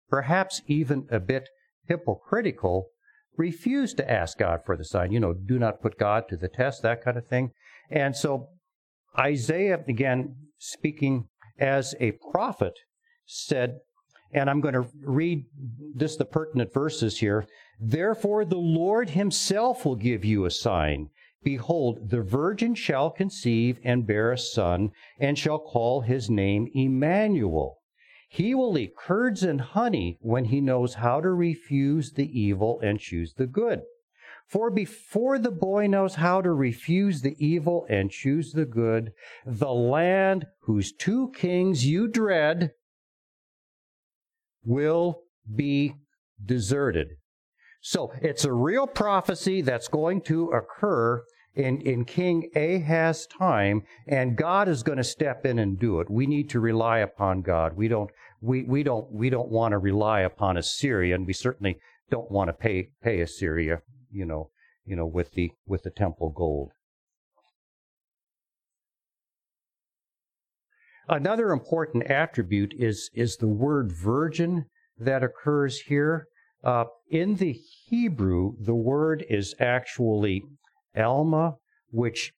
perhaps 0.09 0.61
even 0.67 1.07
a 1.11 1.19
bit 1.19 1.49
hypocritical, 1.85 2.92
refused 3.37 3.97
to 3.97 4.11
ask 4.11 4.37
God 4.37 4.61
for 4.65 4.77
the 4.77 4.85
sign. 4.85 5.11
You 5.11 5.19
know, 5.19 5.33
do 5.33 5.57
not 5.59 5.81
put 5.81 5.97
God 5.97 6.27
to 6.29 6.37
the 6.37 6.47
test, 6.47 6.81
that 6.83 7.03
kind 7.03 7.17
of 7.17 7.27
thing. 7.27 7.51
And 7.89 8.15
so 8.15 8.49
Isaiah, 9.17 9.83
again, 9.87 10.35
speaking 10.57 11.27
as 11.59 11.95
a 11.99 12.13
prophet, 12.31 12.73
said, 13.25 13.79
and 14.33 14.49
I'm 14.49 14.61
going 14.61 14.73
to 14.73 14.87
read 15.01 15.45
just 15.95 16.17
the 16.17 16.25
pertinent 16.25 16.73
verses 16.73 17.19
here. 17.19 17.45
Therefore, 17.79 18.45
the 18.45 18.57
Lord 18.57 19.11
himself 19.11 19.85
will 19.85 19.95
give 19.95 20.25
you 20.25 20.45
a 20.45 20.51
sign. 20.51 21.09
Behold, 21.43 22.09
the 22.09 22.21
virgin 22.21 22.73
shall 22.73 23.11
conceive 23.11 23.77
and 23.83 24.07
bear 24.07 24.31
a 24.31 24.37
son, 24.37 24.91
and 25.19 25.37
shall 25.37 25.59
call 25.59 26.01
his 26.01 26.29
name 26.29 26.67
Emmanuel. 26.73 27.82
He 28.33 28.55
will 28.55 28.75
eat 28.79 28.95
curds 28.95 29.43
and 29.43 29.61
honey 29.61 30.17
when 30.19 30.45
he 30.45 30.59
knows 30.59 30.95
how 30.95 31.21
to 31.21 31.29
refuse 31.29 32.13
the 32.13 32.27
evil 32.27 32.79
and 32.81 32.99
choose 32.99 33.35
the 33.35 33.45
good. 33.45 33.81
For 34.47 34.71
before 34.71 35.37
the 35.37 35.51
boy 35.51 35.85
knows 35.85 36.15
how 36.15 36.41
to 36.41 36.51
refuse 36.51 37.21
the 37.21 37.35
evil 37.37 37.85
and 37.91 38.09
choose 38.09 38.53
the 38.53 38.65
good, 38.65 39.11
the 39.45 39.71
land 39.71 40.47
whose 40.61 40.91
two 40.91 41.31
kings 41.35 41.85
you 41.85 42.07
dread 42.07 42.71
will 44.65 45.21
be 45.53 45.93
deserted. 46.43 47.09
So 47.81 48.13
it's 48.19 48.45
a 48.45 48.51
real 48.51 48.87
prophecy 48.87 49.61
that's 49.61 49.87
going 49.87 50.21
to 50.21 50.49
occur 50.49 51.23
in, 51.55 51.81
in 51.81 52.05
King 52.05 52.49
Ahaz's 52.55 53.27
time, 53.27 53.83
and 54.07 54.35
God 54.35 54.67
is 54.67 54.83
going 54.83 54.97
to 54.97 55.03
step 55.03 55.45
in 55.45 55.59
and 55.59 55.79
do 55.79 55.99
it. 55.99 56.09
We 56.09 56.25
need 56.25 56.49
to 56.51 56.59
rely 56.59 56.99
upon 56.99 57.41
God. 57.41 57.75
We 57.75 57.87
don't 57.87 58.09
we, 58.41 58.63
we 58.63 58.83
don't 58.83 59.11
we 59.11 59.29
don't 59.29 59.49
want 59.49 59.71
to 59.71 59.77
rely 59.77 60.21
upon 60.21 60.57
Assyria, 60.57 61.15
and 61.15 61.27
we 61.27 61.33
certainly 61.33 61.77
don't 62.09 62.31
want 62.31 62.49
to 62.49 62.53
pay 62.53 62.89
pay 63.01 63.21
Assyria, 63.21 63.81
you 64.11 64.25
know, 64.25 64.49
you 64.85 64.95
know, 64.95 65.05
with 65.05 65.31
the 65.33 65.51
with 65.65 65.83
the 65.83 65.91
temple 65.91 66.29
gold. 66.29 66.71
Another 71.07 71.51
important 71.51 72.09
attribute 72.09 72.73
is 72.77 73.09
is 73.13 73.37
the 73.37 73.47
word 73.47 73.91
virgin 73.91 74.65
that 74.97 75.23
occurs 75.23 75.81
here. 75.81 76.27
Uh, 76.63 76.85
in 77.09 77.35
the 77.35 77.51
Hebrew, 77.87 78.53
the 78.57 78.75
word 78.75 79.25
is 79.29 79.53
actually 79.59 80.43
Alma, 80.97 81.55
which 81.89 82.33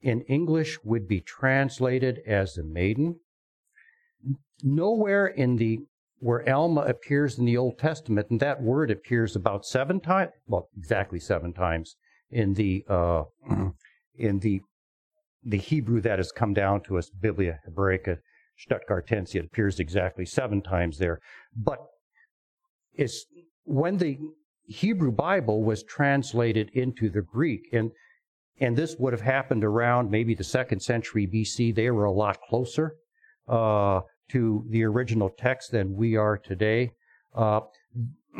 in 0.00 0.22
English 0.22 0.78
would 0.84 1.08
be 1.08 1.20
translated 1.20 2.20
as 2.26 2.54
the 2.54 2.62
maiden. 2.62 3.20
Nowhere 4.62 5.26
in 5.26 5.56
the 5.56 5.80
where 6.18 6.48
Alma 6.48 6.80
appears 6.82 7.38
in 7.38 7.44
the 7.44 7.56
Old 7.56 7.78
Testament, 7.78 8.30
and 8.30 8.40
that 8.40 8.62
word 8.62 8.90
appears 8.90 9.36
about 9.36 9.66
seven 9.66 10.00
times, 10.00 10.32
well, 10.46 10.70
exactly 10.76 11.20
seven 11.20 11.52
times 11.52 11.96
in 12.30 12.54
the 12.54 12.84
uh, 12.88 13.24
in 14.14 14.38
the 14.40 14.60
the 15.44 15.58
Hebrew 15.58 16.00
that 16.00 16.18
has 16.18 16.32
come 16.32 16.54
down 16.54 16.82
to 16.82 16.98
us, 16.98 17.10
Biblia 17.10 17.60
Hebraica 17.68 18.18
Stuttgartensia. 18.58 19.36
It 19.36 19.44
appears 19.46 19.78
exactly 19.78 20.24
seven 20.24 20.62
times 20.62 20.98
there, 20.98 21.20
but 21.54 21.78
it's 22.94 23.26
when 23.64 23.98
the 23.98 24.18
Hebrew 24.66 25.12
Bible 25.12 25.62
was 25.62 25.82
translated 25.82 26.70
into 26.74 27.08
the 27.08 27.22
Greek, 27.22 27.68
and 27.72 27.92
and 28.58 28.76
this 28.76 28.96
would 28.98 29.12
have 29.12 29.22
happened 29.22 29.64
around 29.64 30.10
maybe 30.10 30.34
the 30.34 30.44
second 30.44 30.80
century 30.80 31.26
BC. 31.26 31.74
They 31.74 31.90
were 31.90 32.06
a 32.06 32.12
lot 32.12 32.38
closer 32.48 32.96
uh, 33.46 34.00
to 34.30 34.64
the 34.70 34.84
original 34.84 35.28
text 35.28 35.72
than 35.72 35.94
we 35.94 36.16
are 36.16 36.38
today. 36.38 36.92
Uh, 37.34 37.60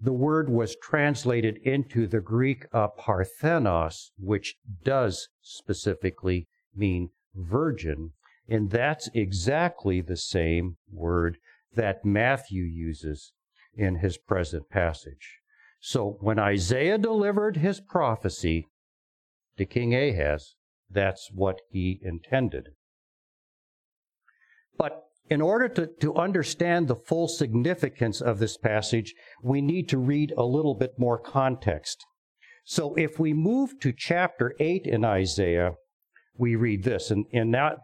the 0.00 0.12
word 0.12 0.48
was 0.48 0.76
translated 0.82 1.58
into 1.62 2.08
the 2.08 2.20
Greek 2.20 2.66
uh, 2.72 2.88
parthenos, 2.88 4.10
which 4.18 4.56
does 4.82 5.28
specifically 5.42 6.48
mean 6.74 7.10
virgin. 7.34 8.10
And 8.48 8.70
that's 8.70 9.08
exactly 9.14 10.00
the 10.00 10.16
same 10.16 10.76
word 10.90 11.38
that 11.74 12.04
Matthew 12.04 12.64
uses 12.64 13.32
in 13.74 13.96
his 13.96 14.18
present 14.18 14.68
passage. 14.68 15.41
So 15.84 16.16
when 16.20 16.38
Isaiah 16.38 16.96
delivered 16.96 17.56
his 17.56 17.80
prophecy 17.80 18.68
to 19.58 19.66
King 19.66 19.96
Ahaz, 19.96 20.54
that's 20.88 21.28
what 21.34 21.58
he 21.70 21.98
intended. 22.02 22.68
But 24.78 25.02
in 25.28 25.40
order 25.40 25.68
to, 25.68 25.88
to 26.00 26.14
understand 26.14 26.86
the 26.86 26.94
full 26.94 27.26
significance 27.26 28.20
of 28.20 28.38
this 28.38 28.56
passage, 28.56 29.12
we 29.42 29.60
need 29.60 29.88
to 29.88 29.98
read 29.98 30.32
a 30.36 30.44
little 30.44 30.76
bit 30.76 30.92
more 30.98 31.18
context. 31.18 32.06
So 32.64 32.94
if 32.94 33.18
we 33.18 33.32
move 33.32 33.80
to 33.80 33.92
chapter 33.92 34.54
8 34.60 34.86
in 34.86 35.04
Isaiah, 35.04 35.72
we 36.38 36.54
read 36.54 36.84
this. 36.84 37.10
And, 37.10 37.26
and 37.32 37.50
now, 37.50 37.78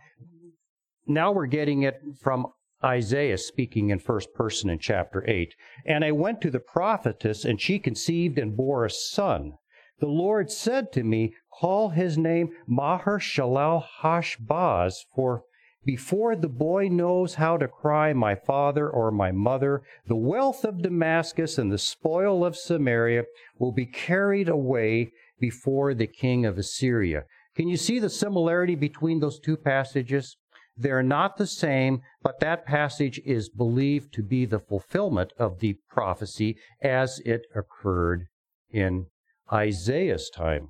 now 1.04 1.32
we're 1.32 1.46
getting 1.46 1.82
it 1.82 1.96
from 2.20 2.46
Isaiah 2.85 3.38
speaking 3.38 3.91
in 3.91 3.99
first 3.99 4.33
person 4.35 4.71
in 4.71 4.79
chapter 4.79 5.29
8. 5.29 5.55
And 5.85 6.05
I 6.05 6.12
went 6.12 6.41
to 6.43 6.51
the 6.51 6.61
prophetess, 6.61 7.45
and 7.45 7.61
she 7.61 7.79
conceived 7.79 8.38
and 8.38 8.57
bore 8.57 8.85
a 8.85 8.91
son. 8.91 9.55
The 10.01 10.07
Lord 10.07 10.51
said 10.51 10.93
to 10.93 11.03
me, 11.03 11.35
Call 11.61 11.88
his 11.91 12.17
name 12.17 12.51
Maher 12.67 13.19
Shalal 13.19 13.85
Hashbaz, 14.03 14.95
for 15.12 15.43
before 15.85 16.37
the 16.37 16.49
boy 16.49 16.88
knows 16.88 17.35
how 17.35 17.57
to 17.57 17.67
cry, 17.67 18.12
My 18.12 18.35
father 18.35 18.88
or 18.88 19.11
my 19.11 19.33
mother, 19.33 19.83
the 20.07 20.17
wealth 20.17 20.64
of 20.64 20.83
Damascus 20.83 21.59
and 21.59 21.73
the 21.73 21.79
spoil 21.79 22.45
of 22.45 22.57
Samaria 22.57 23.25
will 23.59 23.73
be 23.73 23.87
carried 23.87 24.49
away 24.49 25.12
before 25.41 25.95
the 25.95 26.07
king 26.07 26.45
of 26.45 26.59
Assyria. 26.59 27.25
Can 27.57 27.69
you 27.69 27.77
see 27.77 27.99
the 27.99 28.11
similarity 28.11 28.77
between 28.77 29.19
those 29.19 29.41
two 29.41 29.57
passages? 29.57 30.37
They're 30.81 31.03
not 31.03 31.37
the 31.37 31.47
same, 31.47 32.03
but 32.23 32.38
that 32.38 32.64
passage 32.64 33.21
is 33.25 33.49
believed 33.49 34.14
to 34.14 34.23
be 34.23 34.45
the 34.45 34.61
fulfillment 34.61 35.33
of 35.37 35.59
the 35.59 35.77
prophecy 35.88 36.57
as 36.81 37.21
it 37.25 37.47
occurred 37.53 38.29
in 38.71 39.07
Isaiah's 39.53 40.31
time. 40.31 40.69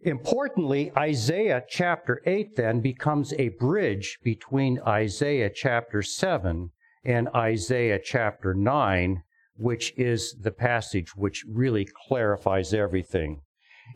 Importantly, 0.00 0.92
Isaiah 0.94 1.64
chapter 1.66 2.20
8 2.26 2.56
then 2.56 2.80
becomes 2.80 3.32
a 3.34 3.50
bridge 3.50 4.18
between 4.22 4.80
Isaiah 4.80 5.48
chapter 5.48 6.02
7 6.02 6.70
and 7.04 7.28
Isaiah 7.34 8.00
chapter 8.02 8.52
9, 8.52 9.22
which 9.56 9.94
is 9.96 10.36
the 10.38 10.50
passage 10.50 11.16
which 11.16 11.44
really 11.48 11.88
clarifies 12.08 12.74
everything. 12.74 13.40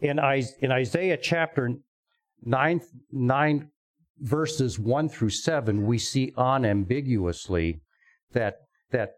In, 0.01 0.19
in 0.61 0.73
Isaiah 0.73 1.17
chapter 1.17 1.75
9, 2.43 2.81
9, 3.13 3.71
verses 4.19 4.79
1 4.79 5.09
through 5.09 5.31
7, 5.31 5.87
we 5.87 5.99
see 5.99 6.33
unambiguously 6.37 7.81
that, 8.33 8.61
that 8.91 9.16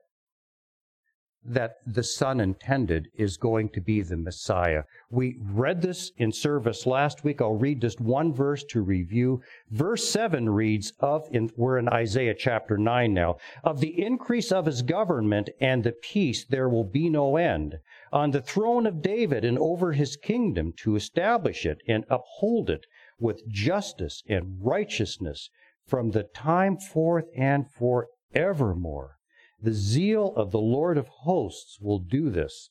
that 1.48 1.76
the 1.86 2.02
Son 2.02 2.40
intended 2.40 3.08
is 3.14 3.36
going 3.36 3.70
to 3.70 3.80
be 3.80 4.02
the 4.02 4.16
Messiah. 4.16 4.82
We 5.10 5.38
read 5.40 5.80
this 5.80 6.12
in 6.16 6.32
service 6.32 6.86
last 6.86 7.24
week. 7.24 7.40
I'll 7.40 7.54
read 7.54 7.80
just 7.80 8.00
one 8.00 8.32
verse 8.32 8.64
to 8.70 8.82
review. 8.82 9.40
Verse 9.70 10.08
7 10.08 10.48
reads 10.48 10.92
of, 11.00 11.26
in, 11.30 11.50
we're 11.56 11.78
in 11.78 11.88
Isaiah 11.88 12.34
chapter 12.34 12.76
9 12.76 13.14
now, 13.14 13.36
of 13.64 13.80
the 13.80 14.04
increase 14.04 14.52
of 14.52 14.66
his 14.66 14.82
government 14.82 15.50
and 15.60 15.82
the 15.82 15.92
peace 15.92 16.44
there 16.44 16.68
will 16.68 16.84
be 16.84 17.08
no 17.08 17.36
end 17.36 17.78
on 18.12 18.30
the 18.30 18.42
throne 18.42 18.86
of 18.86 19.02
David 19.02 19.44
and 19.44 19.58
over 19.58 19.92
his 19.92 20.16
kingdom 20.16 20.72
to 20.78 20.96
establish 20.96 21.66
it 21.66 21.82
and 21.86 22.04
uphold 22.08 22.70
it 22.70 22.86
with 23.18 23.46
justice 23.48 24.22
and 24.28 24.58
righteousness 24.60 25.50
from 25.86 26.10
the 26.10 26.22
time 26.22 26.76
forth 26.76 27.26
and 27.36 27.66
forevermore. 27.70 29.17
The 29.60 29.72
zeal 29.72 30.32
of 30.36 30.50
the 30.50 30.60
Lord 30.60 30.96
of 30.98 31.08
hosts 31.08 31.78
will 31.80 31.98
do 31.98 32.30
this. 32.30 32.70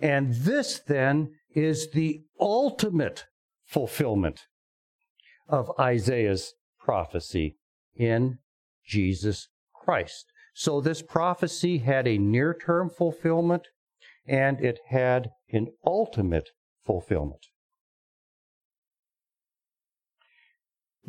And 0.00 0.34
this 0.34 0.78
then 0.78 1.34
is 1.54 1.90
the 1.90 2.22
ultimate 2.38 3.26
fulfillment 3.66 4.46
of 5.48 5.70
Isaiah's 5.78 6.54
prophecy 6.78 7.56
in 7.94 8.38
Jesus 8.86 9.48
Christ. 9.74 10.26
So 10.54 10.80
this 10.80 11.02
prophecy 11.02 11.78
had 11.78 12.06
a 12.06 12.18
near 12.18 12.54
term 12.54 12.90
fulfillment 12.90 13.68
and 14.26 14.60
it 14.60 14.78
had 14.88 15.30
an 15.52 15.68
ultimate 15.84 16.50
fulfillment. 16.84 17.46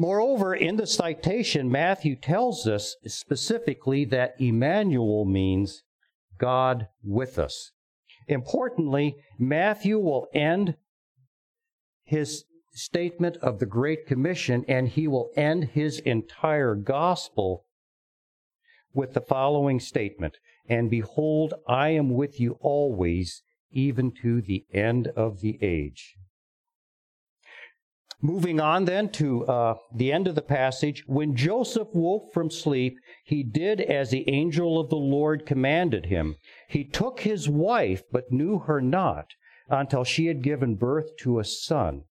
Moreover, 0.01 0.55
in 0.55 0.77
the 0.77 0.87
citation, 0.87 1.69
Matthew 1.69 2.15
tells 2.15 2.65
us 2.65 2.95
specifically 3.05 4.03
that 4.05 4.33
Emmanuel 4.39 5.25
means 5.25 5.83
God 6.39 6.87
with 7.03 7.37
us. 7.37 7.71
Importantly, 8.27 9.17
Matthew 9.37 9.99
will 9.99 10.25
end 10.33 10.73
his 12.03 12.45
statement 12.71 13.37
of 13.43 13.59
the 13.59 13.67
Great 13.67 14.07
Commission 14.07 14.65
and 14.67 14.87
he 14.87 15.07
will 15.07 15.29
end 15.35 15.65
his 15.65 15.99
entire 15.99 16.73
gospel 16.73 17.65
with 18.95 19.13
the 19.13 19.21
following 19.21 19.79
statement 19.79 20.39
And 20.67 20.89
behold, 20.89 21.53
I 21.67 21.89
am 21.89 22.09
with 22.09 22.39
you 22.39 22.57
always, 22.59 23.43
even 23.69 24.11
to 24.23 24.41
the 24.41 24.65
end 24.73 25.09
of 25.09 25.41
the 25.41 25.59
age. 25.61 26.15
Moving 28.23 28.59
on 28.59 28.85
then 28.85 29.09
to 29.13 29.45
uh, 29.47 29.75
the 29.95 30.11
end 30.11 30.27
of 30.27 30.35
the 30.35 30.43
passage, 30.43 31.03
when 31.07 31.35
Joseph 31.35 31.87
woke 31.91 32.31
from 32.31 32.51
sleep, 32.51 32.97
he 33.23 33.41
did 33.41 33.81
as 33.81 34.11
the 34.11 34.29
angel 34.29 34.79
of 34.79 34.89
the 34.89 34.95
Lord 34.95 35.47
commanded 35.47 36.05
him. 36.05 36.35
He 36.67 36.83
took 36.83 37.21
his 37.21 37.49
wife, 37.49 38.03
but 38.11 38.31
knew 38.31 38.59
her 38.59 38.79
not 38.79 39.25
until 39.69 40.03
she 40.03 40.27
had 40.27 40.43
given 40.43 40.75
birth 40.75 41.17
to 41.21 41.39
a 41.39 41.43
son, 41.43 42.03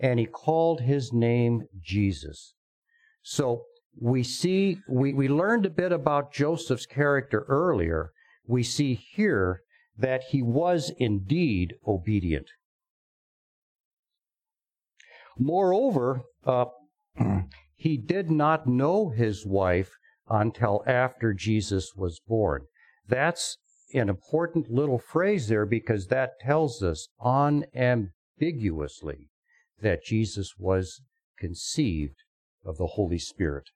and 0.00 0.18
he 0.18 0.26
called 0.26 0.80
his 0.80 1.12
name 1.12 1.68
Jesus. 1.80 2.54
So 3.22 3.66
we 4.00 4.24
see, 4.24 4.78
we, 4.88 5.12
we 5.12 5.28
learned 5.28 5.66
a 5.66 5.70
bit 5.70 5.92
about 5.92 6.32
Joseph's 6.32 6.86
character 6.86 7.44
earlier. 7.48 8.10
We 8.46 8.64
see 8.64 8.94
here 8.94 9.62
that 9.96 10.24
he 10.30 10.42
was 10.42 10.90
indeed 10.98 11.74
obedient. 11.86 12.48
Moreover, 15.38 16.22
uh, 16.44 16.66
he 17.76 17.96
did 17.96 18.30
not 18.30 18.66
know 18.66 19.10
his 19.10 19.46
wife 19.46 19.92
until 20.28 20.82
after 20.86 21.32
Jesus 21.32 21.92
was 21.96 22.20
born. 22.26 22.66
That's 23.06 23.56
an 23.94 24.08
important 24.08 24.70
little 24.70 24.98
phrase 24.98 25.48
there 25.48 25.64
because 25.64 26.08
that 26.08 26.38
tells 26.40 26.82
us 26.82 27.08
unambiguously 27.20 29.30
that 29.80 30.04
Jesus 30.04 30.54
was 30.58 31.00
conceived 31.38 32.16
of 32.64 32.76
the 32.76 32.88
Holy 32.88 33.18
Spirit. 33.18 33.70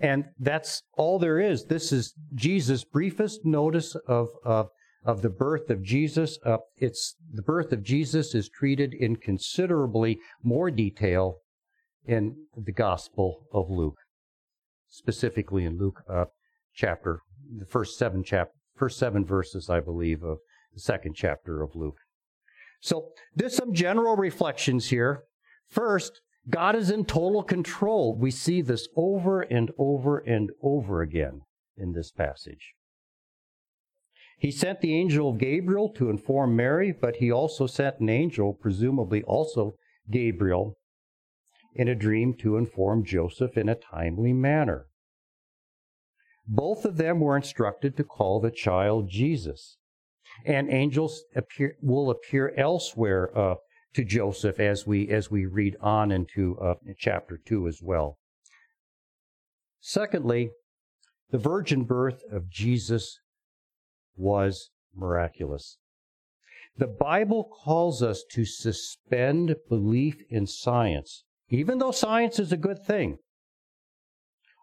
And 0.00 0.26
that's 0.38 0.82
all 0.96 1.18
there 1.18 1.40
is. 1.40 1.64
This 1.64 1.92
is 1.92 2.14
Jesus' 2.34 2.84
briefest 2.84 3.44
notice 3.44 3.96
of, 4.06 4.28
of 4.44 4.68
of 5.04 5.22
the 5.22 5.30
birth 5.30 5.70
of 5.70 5.82
Jesus. 5.82 6.38
Uh, 6.44 6.58
it's 6.76 7.16
the 7.32 7.42
birth 7.42 7.72
of 7.72 7.82
Jesus 7.82 8.34
is 8.34 8.48
treated 8.48 8.94
in 8.94 9.16
considerably 9.16 10.18
more 10.42 10.70
detail 10.70 11.38
in 12.04 12.46
the 12.56 12.72
Gospel 12.72 13.46
of 13.52 13.70
Luke, 13.70 13.98
specifically 14.88 15.64
in 15.64 15.78
Luke 15.78 16.02
uh, 16.08 16.26
chapter, 16.74 17.20
the 17.58 17.66
first 17.66 17.98
seven 17.98 18.24
chap, 18.24 18.48
first 18.76 18.98
seven 18.98 19.24
verses, 19.24 19.68
I 19.68 19.80
believe, 19.80 20.22
of 20.22 20.38
the 20.72 20.80
second 20.80 21.14
chapter 21.14 21.62
of 21.62 21.74
Luke. 21.74 21.98
So 22.80 23.10
there's 23.34 23.56
some 23.56 23.74
general 23.74 24.16
reflections 24.16 24.88
here. 24.88 25.24
First, 25.68 26.20
God 26.48 26.76
is 26.76 26.90
in 26.90 27.04
total 27.04 27.42
control. 27.42 28.16
We 28.16 28.30
see 28.30 28.62
this 28.62 28.88
over 28.96 29.42
and 29.42 29.70
over 29.76 30.18
and 30.18 30.50
over 30.62 31.02
again 31.02 31.42
in 31.76 31.92
this 31.92 32.10
passage. 32.10 32.72
He 34.38 34.52
sent 34.52 34.80
the 34.80 34.94
angel 34.94 35.32
Gabriel 35.32 35.88
to 35.96 36.10
inform 36.10 36.54
Mary, 36.54 36.92
but 36.92 37.16
he 37.16 37.30
also 37.30 37.66
sent 37.66 37.98
an 37.98 38.08
angel, 38.08 38.54
presumably 38.54 39.22
also 39.24 39.74
Gabriel, 40.08 40.76
in 41.74 41.88
a 41.88 41.94
dream 41.94 42.34
to 42.34 42.56
inform 42.56 43.04
Joseph 43.04 43.56
in 43.56 43.68
a 43.68 43.74
timely 43.74 44.32
manner. 44.32 44.86
Both 46.46 46.84
of 46.84 46.96
them 46.96 47.20
were 47.20 47.36
instructed 47.36 47.96
to 47.96 48.04
call 48.04 48.40
the 48.40 48.52
child 48.52 49.10
Jesus. 49.10 49.76
And 50.46 50.70
angels 50.70 51.24
appear, 51.34 51.74
will 51.82 52.10
appear 52.10 52.54
elsewhere 52.56 53.36
uh, 53.36 53.56
to 53.94 54.04
Joseph 54.04 54.60
as 54.60 54.86
we 54.86 55.08
as 55.08 55.30
we 55.30 55.46
read 55.46 55.76
on 55.80 56.12
into 56.12 56.56
uh, 56.60 56.74
chapter 56.96 57.40
two 57.44 57.66
as 57.66 57.80
well. 57.82 58.18
Secondly, 59.80 60.50
the 61.30 61.38
virgin 61.38 61.84
birth 61.84 62.22
of 62.30 62.48
Jesus 62.48 63.18
was 64.18 64.70
miraculous. 64.94 65.78
The 66.76 66.86
Bible 66.86 67.44
calls 67.44 68.02
us 68.02 68.24
to 68.32 68.44
suspend 68.44 69.56
belief 69.68 70.22
in 70.28 70.46
science, 70.46 71.24
even 71.48 71.78
though 71.78 71.90
science 71.90 72.38
is 72.38 72.52
a 72.52 72.56
good 72.56 72.84
thing. 72.84 73.18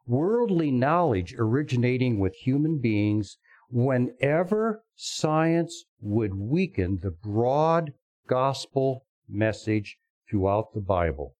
Worldly 0.08 0.72
knowledge 0.72 1.36
originating 1.38 2.20
with 2.20 2.36
human 2.36 2.80
beings 2.80 3.38
whenever 3.70 4.84
science 4.96 5.86
would 6.00 6.36
weaken 6.36 7.00
the 7.02 7.12
broad 7.12 7.94
gospel 8.28 9.06
message 9.28 9.98
throughout 10.30 10.74
the 10.74 10.82
Bible. 10.82 11.36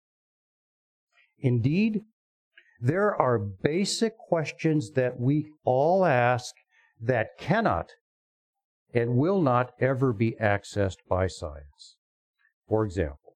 Indeed, 1.40 2.02
there 2.82 3.16
are 3.16 3.40
basic 3.40 4.18
questions 4.18 4.92
that 4.92 5.20
we 5.20 5.52
all 5.64 6.06
ask 6.06 6.56
that 7.00 7.38
cannot 7.38 7.92
and 8.96 9.18
will 9.18 9.42
not 9.42 9.74
ever 9.80 10.14
be 10.14 10.38
accessed 10.42 11.00
by 11.10 11.28
science. 11.28 11.98
For 12.68 12.86
example, 12.86 13.36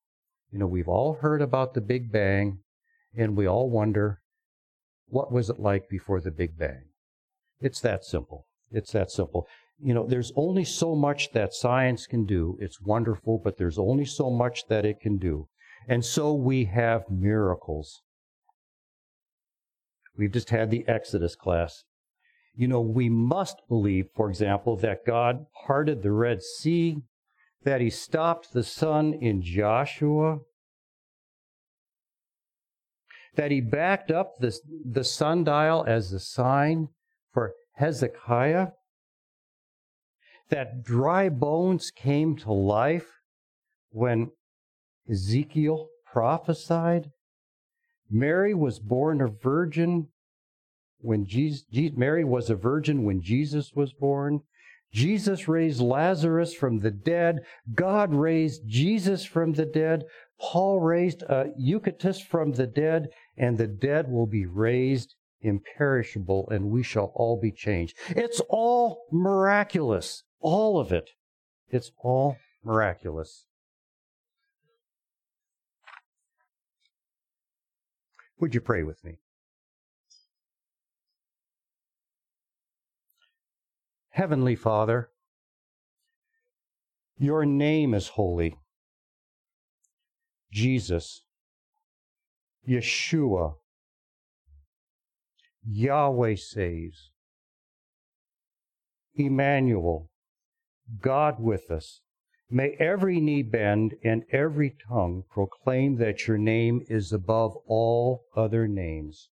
you 0.52 0.58
know, 0.58 0.66
we've 0.66 0.88
all 0.88 1.18
heard 1.22 1.42
about 1.42 1.74
the 1.74 1.82
Big 1.82 2.12
Bang, 2.12 2.60
and 3.16 3.36
we 3.36 3.46
all 3.46 3.70
wonder, 3.70 4.22
what 5.08 5.32
was 5.32 5.50
it 5.50 5.60
like 5.60 5.90
before 5.90 6.22
the 6.22 6.32
Big 6.32 6.58
Bang? 6.58 6.86
It's 7.60 7.82
that 7.82 8.06
simple. 8.06 8.46
It's 8.72 8.94
that 8.94 9.12
simple. 9.12 9.48
You 9.82 9.94
know, 9.94 10.08
there's 10.08 10.32
only 10.36 10.64
so 10.64 10.96
much 10.96 11.34
that 11.34 11.54
science 11.54 12.08
can 12.08 12.26
do. 12.26 12.58
It's 12.60 12.82
wonderful, 12.82 13.42
but 13.44 13.58
there's 13.58 13.78
only 13.78 14.06
so 14.06 14.30
much 14.30 14.68
that 14.70 14.86
it 14.86 15.02
can 15.02 15.18
do. 15.18 15.50
And 15.88 16.06
so 16.06 16.34
we 16.34 16.66
have 16.66 17.10
miracles. 17.10 18.02
We've 20.18 20.32
just 20.32 20.52
had 20.52 20.72
the 20.72 20.88
Exodus 20.88 21.36
class 21.36 21.84
you 22.60 22.68
know, 22.68 22.82
we 22.82 23.08
must 23.08 23.62
believe, 23.70 24.10
for 24.14 24.30
example, 24.30 24.76
that 24.76 25.06
God 25.08 25.46
parted 25.66 26.04
the 26.04 26.12
Red 26.12 26.44
Sea, 26.44 26.98
that 27.64 27.80
he 27.80 27.90
stopped 27.90 28.52
the 28.52 28.66
sun 28.66 29.14
in 29.14 29.42
Joshua, 29.42 30.40
that 33.36 33.50
he 33.50 33.62
backed 33.62 34.12
up 34.12 34.40
the, 34.40 34.54
the 34.84 35.06
sundial 35.06 35.86
as 35.88 36.12
a 36.12 36.20
sign 36.20 36.90
for 37.32 37.54
Hezekiah, 37.76 38.72
that 40.50 40.84
dry 40.84 41.30
bones 41.30 41.92
came 41.92 42.36
to 42.40 42.52
life 42.52 43.22
when 43.92 44.32
Ezekiel 45.10 45.88
prophesied. 46.12 47.10
Mary 48.12 48.54
was 48.54 48.80
born 48.80 49.22
a 49.22 49.28
virgin 49.30 50.10
when 51.00 51.26
Jesus, 51.26 51.66
Mary 51.96 52.24
was 52.24 52.50
a 52.50 52.56
virgin 52.56 53.04
when 53.04 53.22
Jesus 53.22 53.74
was 53.74 53.94
born. 53.94 54.42
Jesus 54.92 55.48
raised 55.48 55.82
Lazarus 55.82 56.54
from 56.54 56.80
the 56.80 56.92
dead. 56.92 57.40
God 57.74 58.14
raised 58.14 58.68
Jesus 58.68 59.24
from 59.24 59.54
the 59.54 59.66
dead. 59.66 60.04
Paul 60.40 60.80
raised 60.80 61.22
a 61.24 61.52
Eutychus 61.58 62.22
from 62.22 62.54
the 62.54 62.68
dead, 62.68 63.10
and 63.38 63.58
the 63.58 63.68
dead 63.68 64.10
will 64.10 64.26
be 64.26 64.46
raised 64.46 65.16
imperishable, 65.42 66.50
and 66.50 66.72
we 66.72 66.84
shall 66.84 67.12
all 67.16 67.40
be 67.40 67.52
changed. 67.52 67.96
It's 68.10 68.42
all 68.50 69.06
miraculous. 69.12 70.24
All 70.40 70.80
of 70.80 70.92
it. 70.92 71.12
It's 71.70 71.92
all 72.00 72.38
miraculous. 72.64 73.46
Would 78.40 78.56
you 78.56 78.62
pray 78.62 78.84
with 78.84 79.04
me? 79.04 79.20
Heavenly 84.20 84.58
Father, 84.58 85.12
your 87.18 87.46
name 87.46 87.94
is 87.94 88.10
holy. 88.10 88.58
Jesus, 90.52 91.22
Yeshua, 92.68 93.54
Yahweh 95.66 96.36
saves, 96.36 97.12
Emmanuel, 99.16 100.10
God 101.00 101.40
with 101.40 101.72
us. 101.72 102.02
May 102.50 102.72
every 102.78 103.22
knee 103.22 103.42
bend 103.42 103.96
and 104.04 104.26
every 104.34 104.76
tongue 104.86 105.24
proclaim 105.30 105.96
that 105.96 106.28
your 106.28 106.38
name 106.38 106.82
is 106.90 107.14
above 107.14 107.56
all 107.68 108.26
other 108.36 108.68
names. 108.68 109.30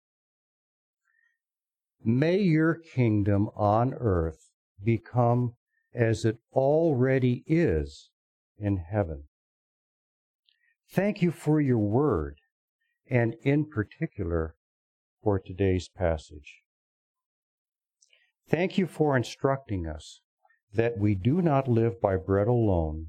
May 2.05 2.37
your 2.37 2.75
kingdom 2.75 3.49
on 3.53 3.93
earth 3.93 4.47
become 4.83 5.53
as 5.93 6.25
it 6.25 6.37
already 6.53 7.43
is 7.47 8.09
in 8.57 8.77
heaven. 8.77 9.23
Thank 10.89 11.21
you 11.21 11.31
for 11.31 11.59
your 11.59 11.79
word, 11.79 12.37
and 13.09 13.35
in 13.43 13.65
particular 13.65 14.55
for 15.21 15.39
today's 15.39 15.89
passage. 15.89 16.61
Thank 18.49 18.77
you 18.77 18.87
for 18.87 19.17
instructing 19.17 19.85
us 19.85 20.21
that 20.73 20.97
we 20.97 21.15
do 21.15 21.41
not 21.41 21.67
live 21.67 21.99
by 21.99 22.15
bread 22.15 22.47
alone, 22.47 23.07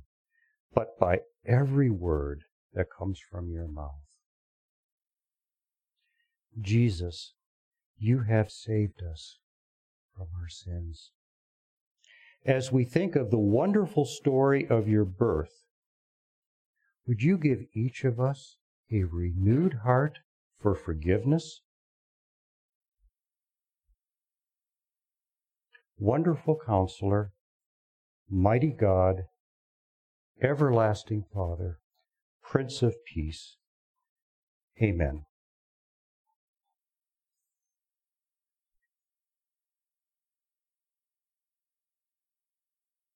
but 0.74 0.98
by 0.98 1.20
every 1.46 1.90
word 1.90 2.42
that 2.74 2.86
comes 2.96 3.20
from 3.30 3.50
your 3.50 3.68
mouth. 3.68 4.02
Jesus, 6.60 7.34
you 7.96 8.24
have 8.28 8.50
saved 8.50 9.02
us 9.02 9.38
from 10.16 10.26
our 10.40 10.48
sins. 10.48 11.12
As 12.44 12.72
we 12.72 12.84
think 12.84 13.16
of 13.16 13.30
the 13.30 13.38
wonderful 13.38 14.04
story 14.04 14.66
of 14.68 14.88
your 14.88 15.04
birth, 15.04 15.64
would 17.06 17.22
you 17.22 17.38
give 17.38 17.66
each 17.74 18.04
of 18.04 18.20
us 18.20 18.56
a 18.90 19.04
renewed 19.04 19.78
heart 19.84 20.18
for 20.60 20.74
forgiveness? 20.74 21.62
Wonderful 25.98 26.60
counselor, 26.64 27.32
mighty 28.30 28.70
God, 28.70 29.24
everlasting 30.40 31.24
Father, 31.34 31.80
Prince 32.42 32.82
of 32.82 32.94
Peace. 33.04 33.56
Amen. 34.80 35.24